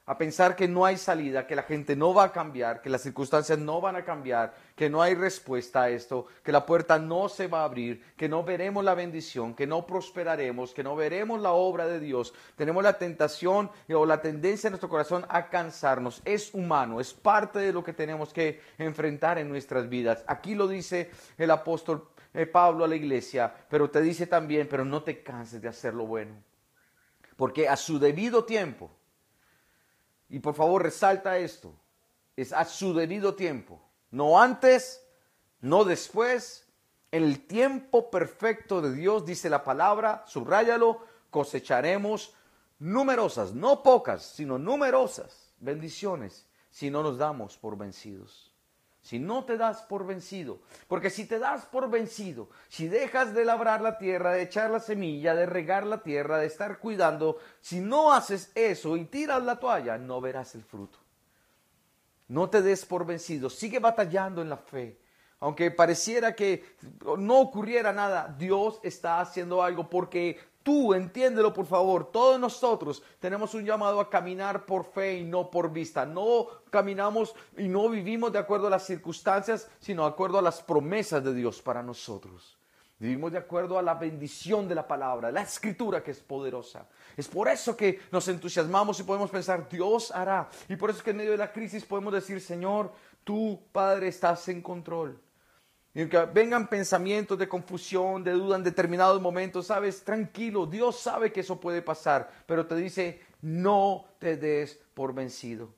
a 0.06 0.18
pensar 0.18 0.54
que 0.54 0.68
no 0.68 0.84
hay 0.84 0.98
salida, 0.98 1.46
que 1.46 1.56
la 1.56 1.62
gente 1.62 1.96
no 1.96 2.12
va 2.12 2.24
a 2.24 2.32
cambiar, 2.32 2.82
que 2.82 2.90
las 2.90 3.00
circunstancias 3.00 3.58
no 3.58 3.80
van 3.80 3.96
a 3.96 4.04
cambiar, 4.04 4.54
que 4.76 4.90
no 4.90 5.00
hay 5.00 5.14
respuesta 5.14 5.84
a 5.84 5.88
esto, 5.88 6.26
que 6.42 6.52
la 6.52 6.66
puerta 6.66 6.98
no 6.98 7.30
se 7.30 7.46
va 7.46 7.62
a 7.62 7.64
abrir, 7.64 8.02
que 8.16 8.28
no 8.28 8.44
veremos 8.44 8.84
la 8.84 8.94
bendición, 8.94 9.54
que 9.54 9.66
no 9.66 9.86
prosperaremos, 9.86 10.74
que 10.74 10.84
no 10.84 10.94
veremos 10.94 11.40
la 11.40 11.52
obra 11.52 11.86
de 11.86 12.00
Dios. 12.00 12.34
Tenemos 12.54 12.82
la 12.82 12.98
tentación 12.98 13.70
o 13.94 14.04
la 14.04 14.20
tendencia 14.20 14.68
en 14.68 14.72
nuestro 14.72 14.90
corazón 14.90 15.24
a 15.30 15.48
cansarnos. 15.48 16.20
Es 16.26 16.52
humano, 16.52 17.00
es 17.00 17.14
parte 17.14 17.58
de 17.60 17.72
lo 17.72 17.82
que 17.82 17.94
tenemos 17.94 18.34
que 18.34 18.60
enfrentar 18.76 19.38
en 19.38 19.48
nuestras 19.48 19.88
vidas. 19.88 20.22
Aquí 20.26 20.54
lo 20.54 20.68
dice 20.68 21.10
el 21.38 21.50
apóstol 21.50 22.08
eh, 22.34 22.44
Pablo 22.44 22.84
a 22.84 22.88
la 22.88 22.96
iglesia, 22.96 23.54
pero 23.70 23.88
te 23.88 24.02
dice 24.02 24.26
también, 24.26 24.68
pero 24.68 24.84
no 24.84 25.02
te 25.02 25.22
canses 25.22 25.62
de 25.62 25.68
hacer 25.68 25.94
lo 25.94 26.04
bueno. 26.04 26.34
Porque 27.36 27.68
a 27.68 27.76
su 27.76 27.98
debido 27.98 28.44
tiempo, 28.44 28.90
y 30.28 30.40
por 30.40 30.54
favor 30.54 30.82
resalta 30.82 31.38
esto, 31.38 31.74
es 32.36 32.52
a 32.52 32.64
su 32.64 32.94
debido 32.94 33.34
tiempo, 33.34 33.80
no 34.10 34.40
antes, 34.40 35.04
no 35.60 35.84
después, 35.84 36.66
en 37.10 37.24
el 37.24 37.46
tiempo 37.46 38.10
perfecto 38.10 38.80
de 38.80 38.92
Dios, 38.94 39.24
dice 39.24 39.48
la 39.50 39.64
palabra, 39.64 40.24
subráyalo, 40.26 41.00
cosecharemos 41.30 42.34
numerosas, 42.78 43.52
no 43.54 43.82
pocas, 43.82 44.22
sino 44.22 44.58
numerosas 44.58 45.54
bendiciones 45.58 46.46
si 46.70 46.90
no 46.90 47.02
nos 47.02 47.18
damos 47.18 47.56
por 47.56 47.76
vencidos 47.76 48.53
si 49.04 49.18
no 49.18 49.44
te 49.44 49.58
das 49.58 49.82
por 49.82 50.06
vencido. 50.06 50.60
Porque 50.88 51.10
si 51.10 51.26
te 51.26 51.38
das 51.38 51.66
por 51.66 51.90
vencido, 51.90 52.48
si 52.68 52.88
dejas 52.88 53.34
de 53.34 53.44
labrar 53.44 53.82
la 53.82 53.98
tierra, 53.98 54.32
de 54.32 54.42
echar 54.42 54.70
la 54.70 54.80
semilla, 54.80 55.34
de 55.34 55.44
regar 55.44 55.86
la 55.86 56.02
tierra, 56.02 56.38
de 56.38 56.46
estar 56.46 56.78
cuidando, 56.78 57.36
si 57.60 57.80
no 57.80 58.14
haces 58.14 58.50
eso 58.54 58.96
y 58.96 59.04
tiras 59.04 59.44
la 59.44 59.60
toalla, 59.60 59.98
no 59.98 60.22
verás 60.22 60.54
el 60.54 60.64
fruto. 60.64 60.98
No 62.28 62.48
te 62.48 62.62
des 62.62 62.86
por 62.86 63.04
vencido, 63.04 63.50
sigue 63.50 63.78
batallando 63.78 64.40
en 64.40 64.48
la 64.48 64.56
fe. 64.56 64.98
Aunque 65.38 65.70
pareciera 65.70 66.34
que 66.34 66.64
no 67.18 67.40
ocurriera 67.40 67.92
nada, 67.92 68.34
Dios 68.38 68.80
está 68.82 69.20
haciendo 69.20 69.62
algo 69.62 69.90
porque 69.90 70.38
Tú 70.64 70.94
entiéndelo 70.94 71.52
por 71.52 71.66
favor, 71.66 72.10
todos 72.10 72.40
nosotros 72.40 73.02
tenemos 73.20 73.52
un 73.52 73.66
llamado 73.66 74.00
a 74.00 74.08
caminar 74.08 74.64
por 74.64 74.86
fe 74.86 75.18
y 75.18 75.22
no 75.22 75.50
por 75.50 75.70
vista. 75.70 76.06
No 76.06 76.46
caminamos 76.70 77.34
y 77.58 77.68
no 77.68 77.90
vivimos 77.90 78.32
de 78.32 78.38
acuerdo 78.38 78.68
a 78.68 78.70
las 78.70 78.86
circunstancias, 78.86 79.68
sino 79.78 80.04
de 80.04 80.08
acuerdo 80.08 80.38
a 80.38 80.42
las 80.42 80.62
promesas 80.62 81.22
de 81.22 81.34
Dios 81.34 81.60
para 81.60 81.82
nosotros. 81.82 82.56
Vivimos 82.98 83.30
de 83.32 83.38
acuerdo 83.38 83.78
a 83.78 83.82
la 83.82 83.92
bendición 83.92 84.66
de 84.66 84.74
la 84.74 84.88
palabra, 84.88 85.30
la 85.30 85.42
escritura 85.42 86.02
que 86.02 86.12
es 86.12 86.20
poderosa. 86.20 86.88
Es 87.14 87.28
por 87.28 87.48
eso 87.48 87.76
que 87.76 88.00
nos 88.10 88.26
entusiasmamos 88.28 88.98
y 88.98 89.02
podemos 89.02 89.30
pensar, 89.30 89.68
Dios 89.68 90.12
hará. 90.12 90.48
Y 90.70 90.76
por 90.76 90.88
eso 90.88 91.00
es 91.00 91.02
que 91.04 91.10
en 91.10 91.18
medio 91.18 91.32
de 91.32 91.36
la 91.36 91.52
crisis 91.52 91.84
podemos 91.84 92.14
decir, 92.14 92.40
Señor, 92.40 92.90
tú, 93.22 93.60
Padre, 93.70 94.08
estás 94.08 94.48
en 94.48 94.62
control. 94.62 95.20
Que 95.94 96.28
vengan 96.34 96.68
pensamientos 96.68 97.38
de 97.38 97.48
confusión, 97.48 98.24
de 98.24 98.32
duda 98.32 98.56
en 98.56 98.64
determinados 98.64 99.22
momentos, 99.22 99.68
sabes, 99.68 100.02
tranquilo, 100.02 100.66
Dios 100.66 100.98
sabe 100.98 101.32
que 101.32 101.40
eso 101.40 101.60
puede 101.60 101.82
pasar, 101.82 102.28
pero 102.46 102.66
te 102.66 102.74
dice, 102.74 103.20
no 103.42 104.04
te 104.18 104.36
des 104.36 104.80
por 104.92 105.14
vencido. 105.14 105.72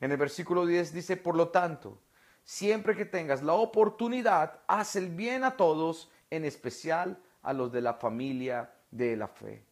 En 0.00 0.10
el 0.10 0.16
versículo 0.16 0.66
10 0.66 0.92
dice, 0.92 1.16
por 1.16 1.36
lo 1.36 1.50
tanto, 1.50 2.00
siempre 2.42 2.96
que 2.96 3.04
tengas 3.04 3.40
la 3.40 3.52
oportunidad, 3.52 4.58
haz 4.66 4.96
el 4.96 5.10
bien 5.10 5.44
a 5.44 5.56
todos, 5.56 6.10
en 6.28 6.44
especial 6.44 7.22
a 7.42 7.52
los 7.52 7.70
de 7.70 7.82
la 7.82 7.94
familia 7.94 8.72
de 8.90 9.16
la 9.16 9.28
fe. 9.28 9.64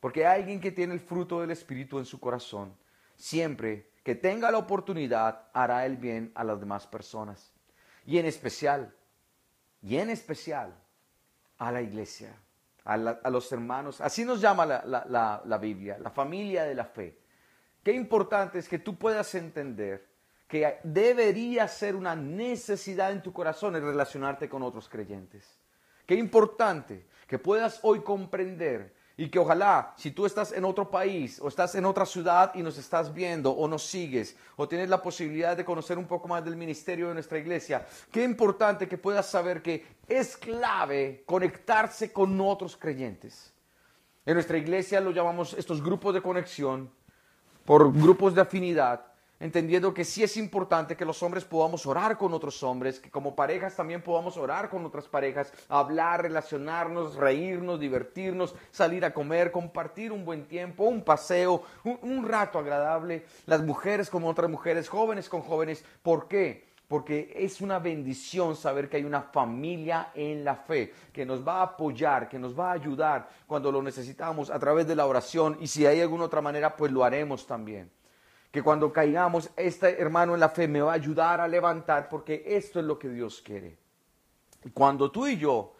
Porque 0.00 0.26
alguien 0.26 0.60
que 0.60 0.72
tiene 0.72 0.92
el 0.92 1.00
fruto 1.00 1.40
del 1.40 1.52
Espíritu 1.52 2.00
en 2.00 2.04
su 2.04 2.18
corazón, 2.18 2.76
siempre 3.14 3.92
que 4.02 4.16
tenga 4.16 4.50
la 4.50 4.58
oportunidad, 4.58 5.48
hará 5.52 5.86
el 5.86 5.98
bien 5.98 6.32
a 6.34 6.42
las 6.42 6.58
demás 6.58 6.84
personas. 6.88 7.52
Y 8.04 8.18
en 8.18 8.26
especial, 8.26 8.92
y 9.82 9.96
en 9.96 10.10
especial 10.10 10.74
a 11.58 11.72
la 11.72 11.82
iglesia, 11.82 12.34
a, 12.84 12.96
los 12.96 13.52
hermanos. 13.52 14.00
Así 14.00 14.24
nos 14.24 14.40
llama 14.40 14.66
la, 14.66 15.42
la 15.44 15.58
Biblia, 15.58 15.98
la 15.98 16.10
familia 16.10 16.64
de 16.64 16.74
la 16.74 16.84
fe. 16.84 17.18
Qué 17.82 17.92
importante 17.92 18.58
es 18.58 18.68
que 18.68 18.80
tú 18.80 18.96
puedas 18.96 19.32
entender 19.36 20.04
que 20.48 20.78
debería 20.82 21.68
ser 21.68 21.94
una 21.94 22.16
necesidad 22.16 23.12
en 23.12 23.22
tu 23.22 23.32
corazón 23.32 23.76
el 23.76 23.82
relacionarte 23.82 24.48
con 24.48 24.62
otros 24.62 24.88
creyentes. 24.88 25.58
Qué 26.04 26.14
importante 26.14 27.06
que 27.26 27.38
puedas 27.38 27.80
hoy 27.82 28.02
comprender 28.02 28.95
y 29.18 29.28
que 29.28 29.38
ojalá, 29.38 29.94
si 29.96 30.10
tú 30.10 30.26
estás 30.26 30.52
en 30.52 30.64
otro 30.64 30.90
país 30.90 31.40
o 31.40 31.48
estás 31.48 31.74
en 31.74 31.86
otra 31.86 32.04
ciudad 32.04 32.52
y 32.54 32.62
nos 32.62 32.76
estás 32.76 33.14
viendo 33.14 33.50
o 33.50 33.66
nos 33.66 33.82
sigues 33.82 34.36
o 34.56 34.68
tienes 34.68 34.90
la 34.90 35.00
posibilidad 35.00 35.56
de 35.56 35.64
conocer 35.64 35.96
un 35.96 36.06
poco 36.06 36.28
más 36.28 36.44
del 36.44 36.56
ministerio 36.56 37.08
de 37.08 37.14
nuestra 37.14 37.38
iglesia, 37.38 37.86
qué 38.12 38.22
importante 38.22 38.86
que 38.86 38.98
puedas 38.98 39.26
saber 39.26 39.62
que 39.62 39.86
es 40.06 40.36
clave 40.36 41.22
conectarse 41.24 42.12
con 42.12 42.38
otros 42.40 42.76
creyentes. 42.76 43.54
En 44.26 44.34
nuestra 44.34 44.58
iglesia 44.58 45.00
lo 45.00 45.12
llamamos 45.12 45.54
estos 45.54 45.82
grupos 45.82 46.12
de 46.12 46.20
conexión 46.20 46.90
por 47.64 47.92
grupos 47.92 48.34
de 48.34 48.42
afinidad 48.42 49.15
entendiendo 49.38 49.92
que 49.92 50.04
sí 50.04 50.22
es 50.22 50.36
importante 50.36 50.96
que 50.96 51.04
los 51.04 51.22
hombres 51.22 51.44
podamos 51.44 51.86
orar 51.86 52.16
con 52.16 52.32
otros 52.32 52.62
hombres, 52.62 53.00
que 53.00 53.10
como 53.10 53.36
parejas 53.36 53.76
también 53.76 54.02
podamos 54.02 54.36
orar 54.36 54.70
con 54.70 54.84
otras 54.84 55.06
parejas, 55.08 55.52
hablar, 55.68 56.22
relacionarnos, 56.22 57.16
reírnos, 57.16 57.80
divertirnos, 57.80 58.54
salir 58.70 59.04
a 59.04 59.12
comer, 59.12 59.52
compartir 59.52 60.12
un 60.12 60.24
buen 60.24 60.46
tiempo, 60.46 60.84
un 60.84 61.02
paseo, 61.02 61.62
un, 61.84 62.26
rato 62.26 62.58
agradable, 62.58 63.24
las 63.46 63.62
mujeres 63.62 64.10
con 64.10 64.24
otras 64.24 64.50
mujeres, 64.50 64.88
jóvenes 64.88 65.28
con 65.28 65.42
jóvenes. 65.42 65.84
¿Por 66.02 66.28
qué? 66.28 66.66
porque 66.88 67.32
es 67.34 67.60
una 67.60 67.80
bendición 67.80 68.54
saber 68.54 68.88
que 68.88 68.98
hay 68.98 69.04
una 69.04 69.20
familia 69.20 70.12
en 70.14 70.44
la 70.44 70.54
fe 70.54 70.92
que 71.12 71.26
nos 71.26 71.44
va 71.44 71.54
a 71.54 71.62
apoyar, 71.62 72.28
que 72.28 72.38
nos 72.38 72.56
va 72.56 72.70
a 72.70 72.74
ayudar 72.74 73.28
cuando 73.48 73.72
lo 73.72 73.82
necesitamos 73.82 74.50
a 74.50 74.58
través 74.60 74.86
de 74.86 74.94
la 74.94 75.04
oración 75.04 75.58
y 75.60 75.66
si 75.66 75.84
hay 75.84 76.00
alguna 76.00 76.26
otra 76.26 76.40
manera, 76.40 76.76
pues 76.76 76.92
lo 76.92 77.02
haremos 77.02 77.44
también 77.44 77.90
que 78.50 78.62
cuando 78.62 78.92
caigamos, 78.92 79.50
este 79.56 80.00
hermano 80.00 80.34
en 80.34 80.40
la 80.40 80.48
fe 80.48 80.68
me 80.68 80.80
va 80.80 80.92
a 80.92 80.94
ayudar 80.94 81.40
a 81.40 81.48
levantar 81.48 82.08
porque 82.08 82.42
esto 82.46 82.80
es 82.80 82.86
lo 82.86 82.98
que 82.98 83.08
Dios 83.08 83.42
quiere. 83.42 83.78
Y 84.64 84.70
cuando 84.70 85.10
tú 85.10 85.26
y 85.26 85.36
yo 85.36 85.74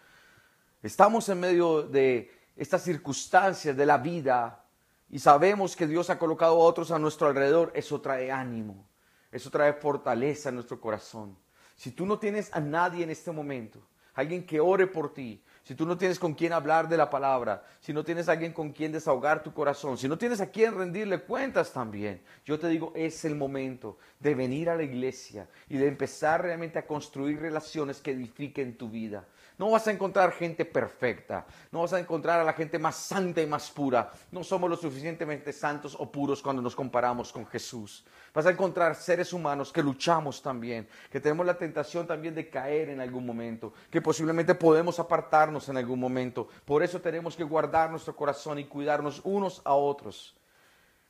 estamos 0.83 1.27
en 1.29 1.39
medio 1.39 1.83
de 1.83 2.31
estas 2.55 2.83
circunstancias 2.83 3.75
de 3.75 3.85
la 3.85 3.97
vida 3.97 4.63
y 5.09 5.19
sabemos 5.19 5.75
que 5.75 5.87
Dios 5.87 6.09
ha 6.09 6.19
colocado 6.19 6.55
a 6.55 6.65
otros 6.65 6.91
a 6.91 6.99
nuestro 6.99 7.27
alrededor, 7.27 7.71
eso 7.75 8.01
trae 8.01 8.31
ánimo, 8.31 8.87
eso 9.31 9.49
trae 9.49 9.73
fortaleza 9.73 10.49
en 10.49 10.55
nuestro 10.55 10.79
corazón. 10.79 11.37
Si 11.75 11.91
tú 11.91 12.05
no 12.05 12.19
tienes 12.19 12.53
a 12.53 12.59
nadie 12.59 13.03
en 13.03 13.09
este 13.09 13.31
momento, 13.31 13.79
alguien 14.13 14.45
que 14.45 14.59
ore 14.59 14.87
por 14.87 15.13
ti, 15.13 15.43
si 15.67 15.75
tú 15.75 15.85
no 15.85 15.97
tienes 15.97 16.17
con 16.17 16.33
quién 16.33 16.53
hablar 16.53 16.87
de 16.87 16.95
la 16.95 17.09
palabra, 17.09 17.61
si 17.81 17.91
no 17.91 18.01
tienes 18.01 18.29
alguien 18.29 18.53
con 18.53 18.71
quien 18.71 18.93
desahogar 18.93 19.43
tu 19.43 19.53
corazón, 19.53 19.97
si 19.97 20.07
no 20.07 20.17
tienes 20.17 20.39
a 20.39 20.49
quien 20.49 20.73
rendirle 20.73 21.19
cuentas 21.19 21.73
también, 21.73 22.21
yo 22.45 22.57
te 22.57 22.69
digo, 22.69 22.93
es 22.95 23.25
el 23.25 23.35
momento 23.35 23.97
de 24.17 24.33
venir 24.33 24.69
a 24.69 24.77
la 24.77 24.83
iglesia 24.83 25.49
y 25.67 25.75
de 25.75 25.89
empezar 25.89 26.41
realmente 26.41 26.79
a 26.79 26.87
construir 26.87 27.41
relaciones 27.41 27.99
que 27.99 28.11
edifiquen 28.11 28.77
tu 28.77 28.89
vida. 28.89 29.25
No 29.57 29.71
vas 29.71 29.87
a 29.87 29.91
encontrar 29.91 30.31
gente 30.33 30.65
perfecta, 30.65 31.45
no 31.71 31.81
vas 31.81 31.93
a 31.93 31.99
encontrar 31.99 32.39
a 32.39 32.43
la 32.43 32.53
gente 32.53 32.77
más 32.77 32.95
santa 32.95 33.41
y 33.41 33.47
más 33.47 33.71
pura. 33.71 34.11
No 34.31 34.43
somos 34.43 34.69
lo 34.69 34.77
suficientemente 34.77 35.51
santos 35.51 35.95
o 35.97 36.11
puros 36.11 36.43
cuando 36.43 36.61
nos 36.61 36.75
comparamos 36.75 37.31
con 37.31 37.45
Jesús. 37.47 38.05
Vas 38.33 38.45
a 38.45 38.51
encontrar 38.51 38.93
seres 38.95 39.33
humanos 39.33 39.73
que 39.73 39.81
luchamos 39.81 40.43
también, 40.43 40.87
que 41.09 41.19
tenemos 41.19 41.43
la 41.43 41.57
tentación 41.57 42.05
también 42.05 42.35
de 42.35 42.49
caer 42.49 42.89
en 42.89 43.01
algún 43.01 43.25
momento, 43.25 43.73
que 43.89 43.99
posiblemente 43.99 44.53
podemos 44.53 44.99
apartarnos 44.99 45.67
en 45.69 45.77
algún 45.77 45.99
momento. 45.99 46.47
Por 46.63 46.83
eso 46.83 47.01
tenemos 47.01 47.35
que 47.35 47.43
guardar 47.43 47.89
nuestro 47.89 48.15
corazón 48.15 48.59
y 48.59 48.65
cuidarnos 48.65 49.21
unos 49.23 49.63
a 49.65 49.73
otros. 49.73 50.35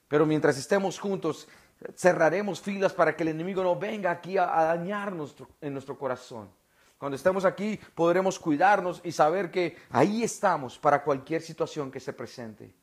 Pero 0.08 0.26
mientras 0.26 0.58
estemos 0.58 1.00
juntos, 1.00 1.50
cerraremos 1.96 2.62
filas 2.62 2.94
para 2.94 3.16
que 3.16 3.24
el 3.24 3.30
enemigo 3.30 3.62
no 3.62 3.76
venga 3.76 4.10
aquí 4.12 4.38
a, 4.38 4.46
dañarnos 4.46 5.36
en 5.60 5.74
nuestro 5.74 5.98
corazón. 5.98 6.50
Cuando 6.98 7.16
estemos 7.16 7.46
aquí 7.46 7.80
podremos 7.94 8.40
cuidarnos 8.40 9.02
y 9.04 9.12
saber 9.12 9.52
que 9.52 9.78
ahí 9.92 10.24
estamos 10.24 10.80
para 10.80 11.04
cualquier 11.04 11.42
situación 11.42 11.92
que 11.92 12.00
se 12.00 12.14
presente. 12.14 12.74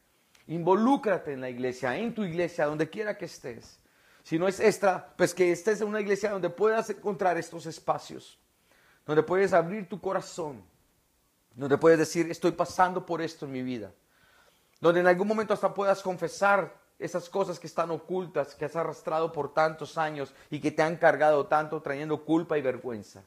Involúcrate 0.46 1.33
en 1.33 1.40
la 1.40 1.50
iglesia, 1.50 1.96
en 1.96 2.14
tu 2.14 2.22
iglesia, 2.22 2.66
donde 2.66 2.88
quiera 2.88 3.16
que 3.16 3.24
estés. 3.24 3.81
Si 4.22 4.38
no 4.38 4.46
es 4.46 4.61
esta, 4.61 5.14
pues 5.16 5.35
que 5.35 5.50
estés 5.50 5.81
en 5.81 5.88
una 5.88 6.00
iglesia 6.00 6.31
donde 6.31 6.48
puedas 6.48 6.88
encontrar 6.90 7.37
estos 7.38 7.66
espacios, 7.66 8.38
donde 9.05 9.22
puedes 9.22 9.53
abrir 9.53 9.88
tu 9.88 10.00
corazón, 10.00 10.62
donde 11.55 11.77
puedes 11.77 11.98
decir, 11.98 12.31
estoy 12.31 12.53
pasando 12.53 13.05
por 13.05 13.20
esto 13.20 13.46
en 13.46 13.53
mi 13.53 13.62
vida, 13.62 13.92
donde 14.81 15.00
en 15.00 15.07
algún 15.07 15.29
momento 15.29 15.55
hasta 15.55 15.74
puedas 15.74 16.03
confesar 16.03 16.74
esas 16.98 17.29
cosas 17.29 17.59
que 17.59 17.66
están 17.66 17.90
ocultas, 17.90 18.55
que 18.55 18.64
has 18.64 18.77
arrastrado 18.77 19.33
por 19.33 19.53
tantos 19.53 19.98
años 19.98 20.33
y 20.50 20.61
que 20.61 20.70
te 20.70 20.83
han 20.83 20.96
cargado 20.96 21.46
tanto, 21.46 21.83
trayendo 21.83 22.24
culpa 22.24 22.57
y 22.57 22.62
vergüenza. 22.62 23.24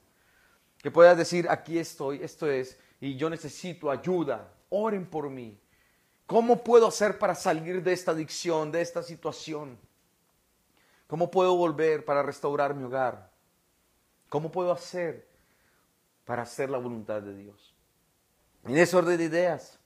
Que 0.81 0.91
puedas 0.91 1.17
decir, 1.17 1.47
aquí 1.49 1.79
estoy, 1.79 2.23
esto 2.23 2.49
es, 2.49 2.77
y 2.99 3.15
yo 3.15 3.29
necesito 3.29 3.89
ayuda, 3.89 4.51
oren 4.69 5.05
por 5.05 5.29
mí. 5.29 5.59
¿Cómo 6.25 6.63
puedo 6.63 6.87
hacer 6.87 7.17
para 7.17 7.35
salir 7.35 7.81
de 7.81 7.93
esta 7.93 8.11
adicción, 8.11 8.71
de 8.71 8.81
esta 8.81 9.01
situación? 9.01 9.77
¿Cómo 11.07 11.31
puedo 11.31 11.55
volver 11.55 12.03
para 12.03 12.21
restaurar 12.21 12.75
mi 12.75 12.83
hogar? 12.83 13.31
¿Cómo 14.29 14.51
puedo 14.51 14.71
hacer 14.71 15.25
para 16.25 16.41
hacer 16.41 16.69
la 16.69 16.77
voluntad 16.77 17.21
de 17.21 17.33
Dios? 17.33 17.73
En 18.65 18.77
ese 18.77 18.97
orden 18.97 19.17
de 19.17 19.23
ideas, 19.23 19.79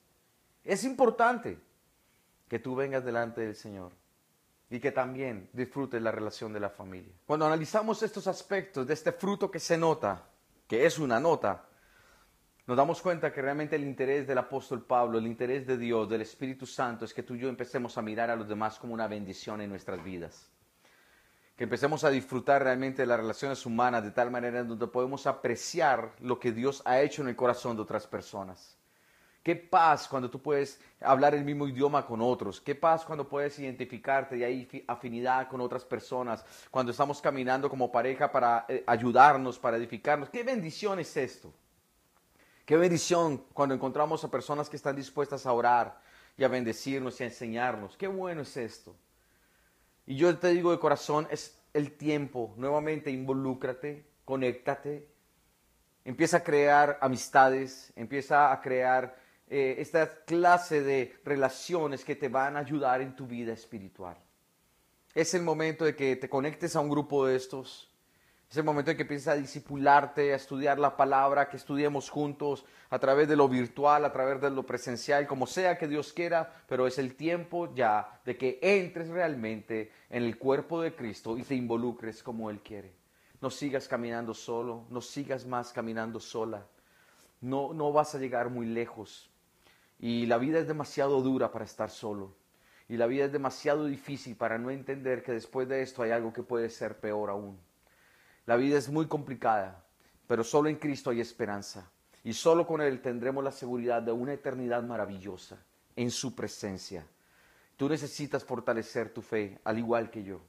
es 0.63 0.83
importante 0.83 1.59
que 2.47 2.57
tú 2.57 2.75
vengas 2.75 3.05
delante 3.05 3.41
del 3.41 3.55
Señor 3.55 3.91
y 4.71 4.79
que 4.79 4.91
también 4.91 5.49
disfrutes 5.53 6.01
la 6.01 6.11
relación 6.11 6.51
de 6.53 6.59
la 6.59 6.69
familia. 6.69 7.13
Cuando 7.27 7.45
analizamos 7.45 8.01
estos 8.01 8.25
aspectos 8.25 8.87
de 8.87 8.93
este 8.93 9.11
fruto 9.11 9.51
que 9.51 9.59
se 9.59 9.77
nota, 9.77 10.25
que 10.71 10.85
es 10.85 10.99
una 10.99 11.19
nota, 11.19 11.65
nos 12.65 12.77
damos 12.77 13.01
cuenta 13.01 13.33
que 13.33 13.41
realmente 13.41 13.75
el 13.75 13.83
interés 13.83 14.25
del 14.25 14.37
apóstol 14.37 14.85
Pablo, 14.85 15.17
el 15.17 15.27
interés 15.27 15.67
de 15.67 15.77
Dios, 15.77 16.07
del 16.07 16.21
Espíritu 16.21 16.65
Santo, 16.65 17.03
es 17.03 17.13
que 17.13 17.23
tú 17.23 17.35
y 17.35 17.39
yo 17.39 17.49
empecemos 17.49 17.97
a 17.97 18.01
mirar 18.01 18.29
a 18.29 18.37
los 18.37 18.47
demás 18.47 18.79
como 18.79 18.93
una 18.93 19.05
bendición 19.09 19.59
en 19.59 19.69
nuestras 19.69 20.01
vidas. 20.01 20.49
Que 21.57 21.65
empecemos 21.65 22.05
a 22.05 22.09
disfrutar 22.09 22.63
realmente 22.63 23.01
de 23.01 23.05
las 23.05 23.19
relaciones 23.19 23.65
humanas 23.65 24.01
de 24.05 24.11
tal 24.11 24.31
manera 24.31 24.61
en 24.61 24.69
donde 24.69 24.87
podemos 24.87 25.27
apreciar 25.27 26.13
lo 26.21 26.39
que 26.39 26.53
Dios 26.53 26.81
ha 26.85 27.01
hecho 27.01 27.21
en 27.21 27.27
el 27.27 27.35
corazón 27.35 27.75
de 27.75 27.81
otras 27.81 28.07
personas. 28.07 28.77
Qué 29.43 29.55
paz 29.55 30.07
cuando 30.07 30.29
tú 30.29 30.39
puedes 30.39 30.79
hablar 30.99 31.33
el 31.33 31.43
mismo 31.43 31.67
idioma 31.67 32.05
con 32.05 32.21
otros. 32.21 32.61
Qué 32.61 32.75
paz 32.75 33.03
cuando 33.03 33.27
puedes 33.27 33.57
identificarte 33.57 34.37
y 34.37 34.43
hay 34.43 34.85
afinidad 34.87 35.47
con 35.47 35.61
otras 35.61 35.83
personas. 35.83 36.45
Cuando 36.69 36.91
estamos 36.91 37.19
caminando 37.21 37.67
como 37.67 37.91
pareja 37.91 38.31
para 38.31 38.65
eh, 38.69 38.83
ayudarnos, 38.85 39.57
para 39.57 39.77
edificarnos. 39.77 40.29
Qué 40.29 40.43
bendición 40.43 40.99
es 40.99 41.17
esto. 41.17 41.51
Qué 42.65 42.77
bendición 42.77 43.43
cuando 43.53 43.73
encontramos 43.73 44.23
a 44.23 44.29
personas 44.29 44.69
que 44.69 44.75
están 44.75 44.95
dispuestas 44.95 45.47
a 45.47 45.53
orar 45.53 45.99
y 46.37 46.43
a 46.43 46.47
bendecirnos 46.47 47.19
y 47.19 47.23
a 47.23 47.27
enseñarnos. 47.27 47.97
Qué 47.97 48.07
bueno 48.07 48.41
es 48.41 48.55
esto. 48.57 48.95
Y 50.05 50.17
yo 50.17 50.37
te 50.37 50.49
digo 50.49 50.71
de 50.71 50.79
corazón, 50.79 51.27
es 51.31 51.57
el 51.73 51.93
tiempo. 51.93 52.53
Nuevamente, 52.57 53.09
involúcrate, 53.09 54.05
conéctate. 54.23 55.07
Empieza 56.05 56.37
a 56.37 56.43
crear 56.43 56.99
amistades, 57.01 57.91
empieza 57.95 58.51
a 58.51 58.61
crear 58.61 59.20
eh, 59.53 59.81
esta 59.81 60.23
clase 60.23 60.81
de 60.81 61.19
relaciones 61.25 62.05
que 62.05 62.15
te 62.15 62.29
van 62.29 62.55
a 62.55 62.59
ayudar 62.59 63.01
en 63.01 63.17
tu 63.17 63.27
vida 63.27 63.51
espiritual. 63.51 64.15
Es 65.13 65.33
el 65.33 65.43
momento 65.43 65.83
de 65.83 65.93
que 65.93 66.15
te 66.15 66.29
conectes 66.29 66.73
a 66.77 66.79
un 66.79 66.89
grupo 66.89 67.25
de 67.25 67.35
estos. 67.35 67.93
Es 68.49 68.55
el 68.55 68.63
momento 68.63 68.91
de 68.91 68.95
que 68.95 69.01
empieces 69.01 69.27
a 69.27 69.35
disipularte, 69.35 70.31
a 70.31 70.37
estudiar 70.37 70.79
la 70.79 70.95
palabra, 70.95 71.49
que 71.49 71.57
estudiemos 71.57 72.09
juntos 72.09 72.63
a 72.91 72.97
través 72.97 73.27
de 73.27 73.35
lo 73.35 73.49
virtual, 73.49 74.05
a 74.05 74.13
través 74.13 74.39
de 74.39 74.51
lo 74.51 74.65
presencial, 74.65 75.27
como 75.27 75.45
sea 75.45 75.77
que 75.77 75.89
Dios 75.89 76.13
quiera, 76.13 76.63
pero 76.69 76.87
es 76.87 76.97
el 76.97 77.15
tiempo 77.15 77.75
ya 77.75 78.21
de 78.23 78.37
que 78.37 78.57
entres 78.61 79.09
realmente 79.09 79.91
en 80.09 80.23
el 80.23 80.37
cuerpo 80.37 80.81
de 80.81 80.95
Cristo 80.95 81.37
y 81.37 81.43
te 81.43 81.55
involucres 81.55 82.23
como 82.23 82.49
Él 82.49 82.61
quiere. 82.61 82.93
No 83.41 83.49
sigas 83.49 83.89
caminando 83.89 84.33
solo, 84.33 84.85
no 84.89 85.01
sigas 85.01 85.45
más 85.45 85.73
caminando 85.73 86.21
sola. 86.21 86.65
No, 87.41 87.73
no 87.73 87.91
vas 87.91 88.15
a 88.15 88.17
llegar 88.17 88.49
muy 88.49 88.65
lejos. 88.65 89.30
Y 90.01 90.25
la 90.25 90.39
vida 90.39 90.57
es 90.57 90.67
demasiado 90.67 91.21
dura 91.21 91.51
para 91.51 91.63
estar 91.63 91.91
solo. 91.91 92.33
Y 92.89 92.97
la 92.97 93.05
vida 93.05 93.25
es 93.25 93.31
demasiado 93.31 93.85
difícil 93.85 94.35
para 94.35 94.57
no 94.57 94.71
entender 94.71 95.21
que 95.21 95.31
después 95.31 95.69
de 95.69 95.83
esto 95.83 96.01
hay 96.01 96.09
algo 96.09 96.33
que 96.33 96.41
puede 96.41 96.71
ser 96.71 96.99
peor 96.99 97.29
aún. 97.29 97.57
La 98.47 98.55
vida 98.55 98.79
es 98.79 98.89
muy 98.89 99.05
complicada, 99.05 99.85
pero 100.25 100.43
solo 100.43 100.69
en 100.69 100.77
Cristo 100.77 101.11
hay 101.11 101.21
esperanza. 101.21 101.91
Y 102.23 102.33
solo 102.33 102.65
con 102.65 102.81
Él 102.81 102.99
tendremos 102.99 103.43
la 103.43 103.51
seguridad 103.51 104.01
de 104.01 104.11
una 104.11 104.33
eternidad 104.33 104.81
maravillosa 104.81 105.63
en 105.95 106.09
su 106.09 106.33
presencia. 106.35 107.05
Tú 107.77 107.87
necesitas 107.87 108.43
fortalecer 108.43 109.13
tu 109.13 109.21
fe, 109.21 109.59
al 109.63 109.77
igual 109.77 110.09
que 110.09 110.23
yo. 110.23 110.41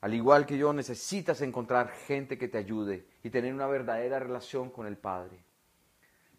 Al 0.00 0.14
igual 0.14 0.46
que 0.46 0.56
yo, 0.56 0.72
necesitas 0.72 1.40
encontrar 1.42 1.90
gente 2.06 2.38
que 2.38 2.48
te 2.48 2.58
ayude 2.58 3.04
y 3.24 3.30
tener 3.30 3.52
una 3.52 3.66
verdadera 3.66 4.20
relación 4.20 4.70
con 4.70 4.86
el 4.86 4.96
Padre. 4.96 5.49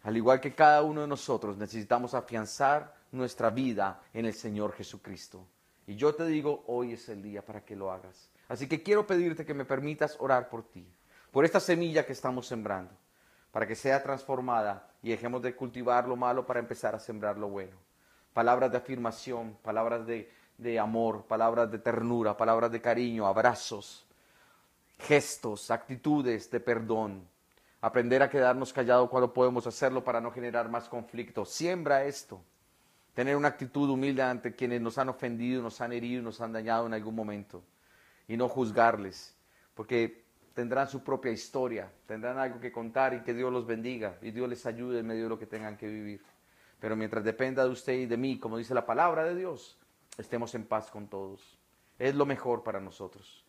Al 0.02 0.16
igual 0.16 0.40
que 0.40 0.54
cada 0.54 0.82
uno 0.82 1.02
de 1.02 1.06
nosotros 1.06 1.56
necesitamos 1.56 2.14
afianzar 2.14 2.94
nuestra 3.12 3.50
vida 3.50 4.00
en 4.12 4.26
el 4.26 4.34
Señor 4.34 4.72
Jesucristo. 4.72 5.46
Y 5.86 5.96
yo 5.96 6.14
te 6.14 6.26
digo, 6.26 6.64
hoy 6.66 6.94
es 6.94 7.08
el 7.08 7.22
día 7.22 7.44
para 7.44 7.64
que 7.64 7.76
lo 7.76 7.90
hagas. 7.90 8.30
Así 8.48 8.66
que 8.68 8.82
quiero 8.82 9.06
pedirte 9.06 9.44
que 9.44 9.54
me 9.54 9.64
permitas 9.64 10.16
orar 10.18 10.48
por 10.48 10.64
ti, 10.64 10.86
por 11.30 11.44
esta 11.44 11.60
semilla 11.60 12.04
que 12.04 12.12
estamos 12.12 12.46
sembrando, 12.46 12.92
para 13.50 13.66
que 13.66 13.76
sea 13.76 14.02
transformada 14.02 14.88
y 15.02 15.10
dejemos 15.10 15.42
de 15.42 15.54
cultivar 15.54 16.08
lo 16.08 16.16
malo 16.16 16.46
para 16.46 16.60
empezar 16.60 16.94
a 16.94 17.00
sembrar 17.00 17.38
lo 17.38 17.48
bueno. 17.48 17.76
Palabras 18.32 18.70
de 18.72 18.78
afirmación, 18.78 19.56
palabras 19.62 20.06
de, 20.06 20.30
de 20.58 20.78
amor, 20.78 21.24
palabras 21.26 21.70
de 21.70 21.78
ternura, 21.78 22.36
palabras 22.36 22.72
de 22.72 22.80
cariño, 22.80 23.26
abrazos, 23.26 24.06
gestos, 24.98 25.70
actitudes 25.70 26.50
de 26.50 26.60
perdón, 26.60 27.28
aprender 27.82 28.22
a 28.22 28.30
quedarnos 28.30 28.72
callados 28.72 29.10
cuando 29.10 29.34
podemos 29.34 29.66
hacerlo 29.66 30.04
para 30.04 30.20
no 30.20 30.30
generar 30.30 30.70
más 30.70 30.88
conflicto. 30.88 31.44
Siembra 31.44 32.04
esto. 32.04 32.40
Tener 33.12 33.36
una 33.36 33.48
actitud 33.48 33.90
humilde 33.90 34.22
ante 34.22 34.54
quienes 34.54 34.80
nos 34.80 34.96
han 34.96 35.10
ofendido, 35.10 35.60
nos 35.60 35.80
han 35.82 35.92
herido, 35.92 36.22
nos 36.22 36.40
han 36.40 36.52
dañado 36.52 36.86
en 36.86 36.94
algún 36.94 37.14
momento. 37.14 37.62
Y 38.28 38.36
no 38.36 38.48
juzgarles, 38.48 39.36
porque 39.74 40.24
tendrán 40.54 40.88
su 40.88 41.02
propia 41.02 41.32
historia, 41.32 41.90
tendrán 42.06 42.38
algo 42.38 42.60
que 42.60 42.72
contar 42.72 43.14
y 43.14 43.20
que 43.20 43.34
Dios 43.34 43.52
los 43.52 43.66
bendiga 43.66 44.16
y 44.22 44.30
Dios 44.30 44.48
les 44.48 44.64
ayude 44.64 45.00
en 45.00 45.06
medio 45.06 45.24
de 45.24 45.28
lo 45.28 45.38
que 45.38 45.46
tengan 45.46 45.76
que 45.76 45.88
vivir. 45.88 46.22
Pero 46.78 46.96
mientras 46.96 47.24
dependa 47.24 47.64
de 47.64 47.70
usted 47.70 47.94
y 47.94 48.06
de 48.06 48.16
mí, 48.16 48.38
como 48.38 48.58
dice 48.58 48.74
la 48.74 48.86
palabra 48.86 49.24
de 49.24 49.34
Dios, 49.34 49.76
estemos 50.16 50.54
en 50.54 50.64
paz 50.64 50.90
con 50.90 51.08
todos. 51.08 51.58
Es 51.98 52.14
lo 52.14 52.26
mejor 52.26 52.62
para 52.62 52.80
nosotros. 52.80 53.44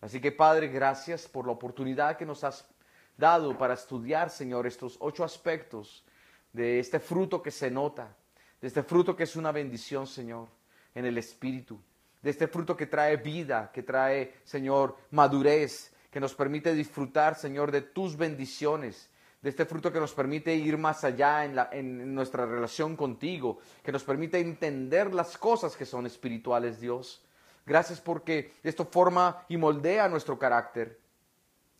Así 0.00 0.20
que 0.20 0.32
Padre, 0.32 0.68
gracias 0.68 1.28
por 1.28 1.46
la 1.46 1.52
oportunidad 1.52 2.16
que 2.16 2.26
nos 2.26 2.44
has 2.44 2.68
dado 3.16 3.56
para 3.56 3.74
estudiar, 3.74 4.30
Señor, 4.30 4.66
estos 4.66 4.96
ocho 5.00 5.24
aspectos 5.24 6.04
de 6.52 6.78
este 6.78 7.00
fruto 7.00 7.42
que 7.42 7.50
se 7.50 7.70
nota, 7.70 8.16
de 8.60 8.68
este 8.68 8.82
fruto 8.82 9.16
que 9.16 9.24
es 9.24 9.36
una 9.36 9.52
bendición, 9.52 10.06
Señor, 10.06 10.48
en 10.94 11.04
el 11.04 11.18
Espíritu, 11.18 11.80
de 12.22 12.30
este 12.30 12.48
fruto 12.48 12.76
que 12.76 12.86
trae 12.86 13.16
vida, 13.16 13.70
que 13.72 13.82
trae, 13.82 14.34
Señor, 14.44 14.96
madurez, 15.10 15.92
que 16.10 16.20
nos 16.20 16.34
permite 16.34 16.74
disfrutar, 16.74 17.34
Señor, 17.34 17.70
de 17.70 17.82
tus 17.82 18.16
bendiciones, 18.16 19.10
de 19.42 19.50
este 19.50 19.66
fruto 19.66 19.92
que 19.92 20.00
nos 20.00 20.14
permite 20.14 20.54
ir 20.54 20.78
más 20.78 21.04
allá 21.04 21.44
en, 21.44 21.54
la, 21.54 21.68
en 21.70 22.14
nuestra 22.14 22.46
relación 22.46 22.96
contigo, 22.96 23.58
que 23.82 23.92
nos 23.92 24.02
permite 24.02 24.40
entender 24.40 25.14
las 25.14 25.36
cosas 25.36 25.76
que 25.76 25.84
son 25.84 26.06
espirituales, 26.06 26.80
Dios. 26.80 27.22
Gracias 27.66 28.00
porque 28.00 28.54
esto 28.62 28.86
forma 28.86 29.44
y 29.48 29.56
moldea 29.56 30.08
nuestro 30.08 30.38
carácter. 30.38 30.98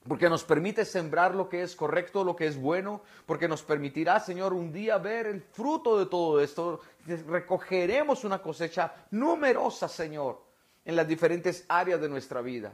Porque 0.08 0.28
nos 0.28 0.44
permite 0.44 0.84
sembrar 0.84 1.34
lo 1.34 1.48
que 1.48 1.62
es 1.62 1.74
correcto, 1.74 2.24
lo 2.24 2.36
que 2.36 2.46
es 2.46 2.56
bueno, 2.56 3.02
porque 3.26 3.48
nos 3.48 3.62
permitirá, 3.62 4.20
Señor, 4.20 4.52
un 4.52 4.72
día 4.72 4.98
ver 4.98 5.26
el 5.26 5.40
fruto 5.40 5.98
de 5.98 6.06
todo 6.06 6.40
esto. 6.40 6.80
Recogeremos 7.28 8.24
una 8.24 8.40
cosecha 8.40 8.92
numerosa, 9.10 9.88
Señor, 9.88 10.42
en 10.84 10.96
las 10.96 11.08
diferentes 11.08 11.64
áreas 11.68 12.00
de 12.00 12.08
nuestra 12.08 12.40
vida. 12.40 12.72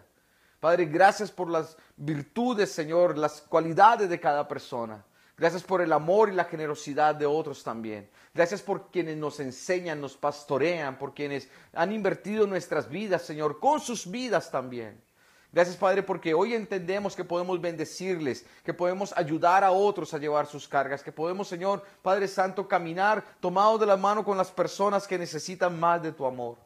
Padre, 0.60 0.86
gracias 0.86 1.30
por 1.30 1.50
las 1.50 1.76
virtudes, 1.96 2.70
Señor, 2.70 3.18
las 3.18 3.40
cualidades 3.42 4.08
de 4.08 4.20
cada 4.20 4.46
persona. 4.46 5.04
Gracias 5.36 5.62
por 5.64 5.80
el 5.80 5.92
amor 5.92 6.28
y 6.28 6.34
la 6.34 6.44
generosidad 6.44 7.14
de 7.14 7.26
otros 7.26 7.64
también. 7.64 8.08
Gracias 8.34 8.62
por 8.62 8.90
quienes 8.90 9.16
nos 9.16 9.40
enseñan, 9.40 10.00
nos 10.00 10.16
pastorean, 10.16 10.98
por 10.98 11.14
quienes 11.14 11.48
han 11.72 11.90
invertido 11.90 12.46
nuestras 12.46 12.88
vidas, 12.88 13.22
Señor, 13.22 13.58
con 13.58 13.80
sus 13.80 14.08
vidas 14.08 14.50
también. 14.50 15.02
Gracias, 15.52 15.76
Padre, 15.76 16.02
porque 16.02 16.32
hoy 16.32 16.54
entendemos 16.54 17.14
que 17.14 17.24
podemos 17.24 17.60
bendecirles, 17.60 18.46
que 18.64 18.72
podemos 18.72 19.12
ayudar 19.18 19.64
a 19.64 19.70
otros 19.70 20.14
a 20.14 20.18
llevar 20.18 20.46
sus 20.46 20.66
cargas, 20.66 21.02
que 21.02 21.12
podemos, 21.12 21.46
Señor, 21.46 21.84
Padre 22.00 22.26
Santo, 22.26 22.66
caminar 22.66 23.22
tomados 23.38 23.78
de 23.78 23.84
la 23.84 23.98
mano 23.98 24.24
con 24.24 24.38
las 24.38 24.50
personas 24.50 25.06
que 25.06 25.18
necesitan 25.18 25.78
más 25.78 26.02
de 26.02 26.12
tu 26.12 26.24
amor. 26.24 26.56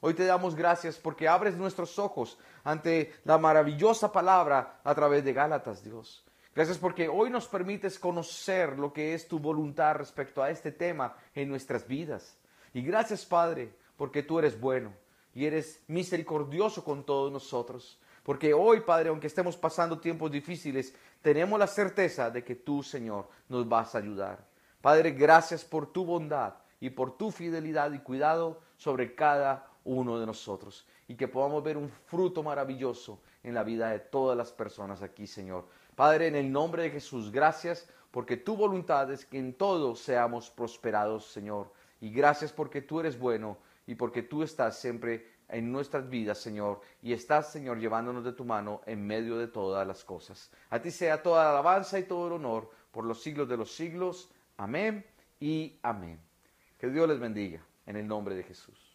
Hoy 0.00 0.14
te 0.14 0.24
damos 0.24 0.54
gracias 0.54 0.96
porque 0.98 1.26
abres 1.26 1.56
nuestros 1.56 1.98
ojos 1.98 2.38
ante 2.62 3.12
la 3.24 3.38
maravillosa 3.38 4.12
palabra 4.12 4.80
a 4.84 4.94
través 4.94 5.24
de 5.24 5.32
Gálatas, 5.32 5.82
Dios. 5.82 6.24
Gracias 6.54 6.78
porque 6.78 7.08
hoy 7.08 7.30
nos 7.30 7.48
permites 7.48 7.98
conocer 7.98 8.78
lo 8.78 8.92
que 8.92 9.14
es 9.14 9.26
tu 9.26 9.40
voluntad 9.40 9.96
respecto 9.96 10.44
a 10.44 10.50
este 10.50 10.70
tema 10.70 11.16
en 11.34 11.48
nuestras 11.48 11.88
vidas. 11.88 12.36
Y 12.72 12.82
gracias, 12.82 13.26
Padre, 13.26 13.74
porque 13.96 14.22
tú 14.22 14.38
eres 14.38 14.60
bueno 14.60 14.92
y 15.34 15.46
eres 15.46 15.82
misericordioso 15.88 16.84
con 16.84 17.04
todos 17.04 17.32
nosotros. 17.32 17.98
Porque 18.28 18.52
hoy, 18.52 18.80
Padre, 18.80 19.08
aunque 19.08 19.26
estemos 19.26 19.56
pasando 19.56 20.00
tiempos 20.00 20.30
difíciles, 20.30 20.94
tenemos 21.22 21.58
la 21.58 21.66
certeza 21.66 22.30
de 22.30 22.44
que 22.44 22.56
tú, 22.56 22.82
Señor, 22.82 23.26
nos 23.48 23.66
vas 23.66 23.94
a 23.94 23.98
ayudar. 24.00 24.46
Padre, 24.82 25.12
gracias 25.12 25.64
por 25.64 25.90
tu 25.94 26.04
bondad 26.04 26.52
y 26.78 26.90
por 26.90 27.16
tu 27.16 27.30
fidelidad 27.30 27.90
y 27.90 28.00
cuidado 28.00 28.60
sobre 28.76 29.14
cada 29.14 29.70
uno 29.82 30.20
de 30.20 30.26
nosotros 30.26 30.86
y 31.06 31.14
que 31.14 31.26
podamos 31.26 31.64
ver 31.64 31.78
un 31.78 31.88
fruto 31.88 32.42
maravilloso 32.42 33.22
en 33.42 33.54
la 33.54 33.62
vida 33.62 33.88
de 33.88 34.00
todas 34.00 34.36
las 34.36 34.52
personas 34.52 35.00
aquí, 35.00 35.26
Señor. 35.26 35.64
Padre, 35.96 36.26
en 36.26 36.36
el 36.36 36.52
nombre 36.52 36.82
de 36.82 36.90
Jesús, 36.90 37.32
gracias 37.32 37.88
porque 38.10 38.36
tu 38.36 38.58
voluntad 38.58 39.10
es 39.10 39.24
que 39.24 39.38
en 39.38 39.54
todo 39.54 39.96
seamos 39.96 40.50
prosperados, 40.50 41.32
Señor. 41.32 41.72
Y 41.98 42.10
gracias 42.10 42.52
porque 42.52 42.82
tú 42.82 43.00
eres 43.00 43.18
bueno 43.18 43.56
y 43.86 43.94
porque 43.94 44.22
tú 44.22 44.42
estás 44.42 44.78
siempre 44.78 45.37
en 45.48 45.72
nuestras 45.72 46.08
vidas, 46.08 46.38
Señor, 46.38 46.80
y 47.02 47.12
estás, 47.12 47.50
Señor, 47.50 47.78
llevándonos 47.78 48.24
de 48.24 48.32
tu 48.32 48.44
mano 48.44 48.82
en 48.86 49.06
medio 49.06 49.38
de 49.38 49.48
todas 49.48 49.86
las 49.86 50.04
cosas. 50.04 50.50
A 50.70 50.80
ti 50.80 50.90
sea 50.90 51.22
toda 51.22 51.44
la 51.44 51.50
alabanza 51.50 51.98
y 51.98 52.04
todo 52.04 52.26
el 52.26 52.34
honor 52.34 52.70
por 52.90 53.04
los 53.04 53.22
siglos 53.22 53.48
de 53.48 53.56
los 53.56 53.72
siglos. 53.74 54.30
Amén 54.56 55.04
y 55.40 55.78
amén. 55.82 56.20
Que 56.78 56.88
Dios 56.88 57.08
les 57.08 57.18
bendiga 57.18 57.60
en 57.86 57.96
el 57.96 58.06
nombre 58.06 58.34
de 58.34 58.42
Jesús. 58.42 58.87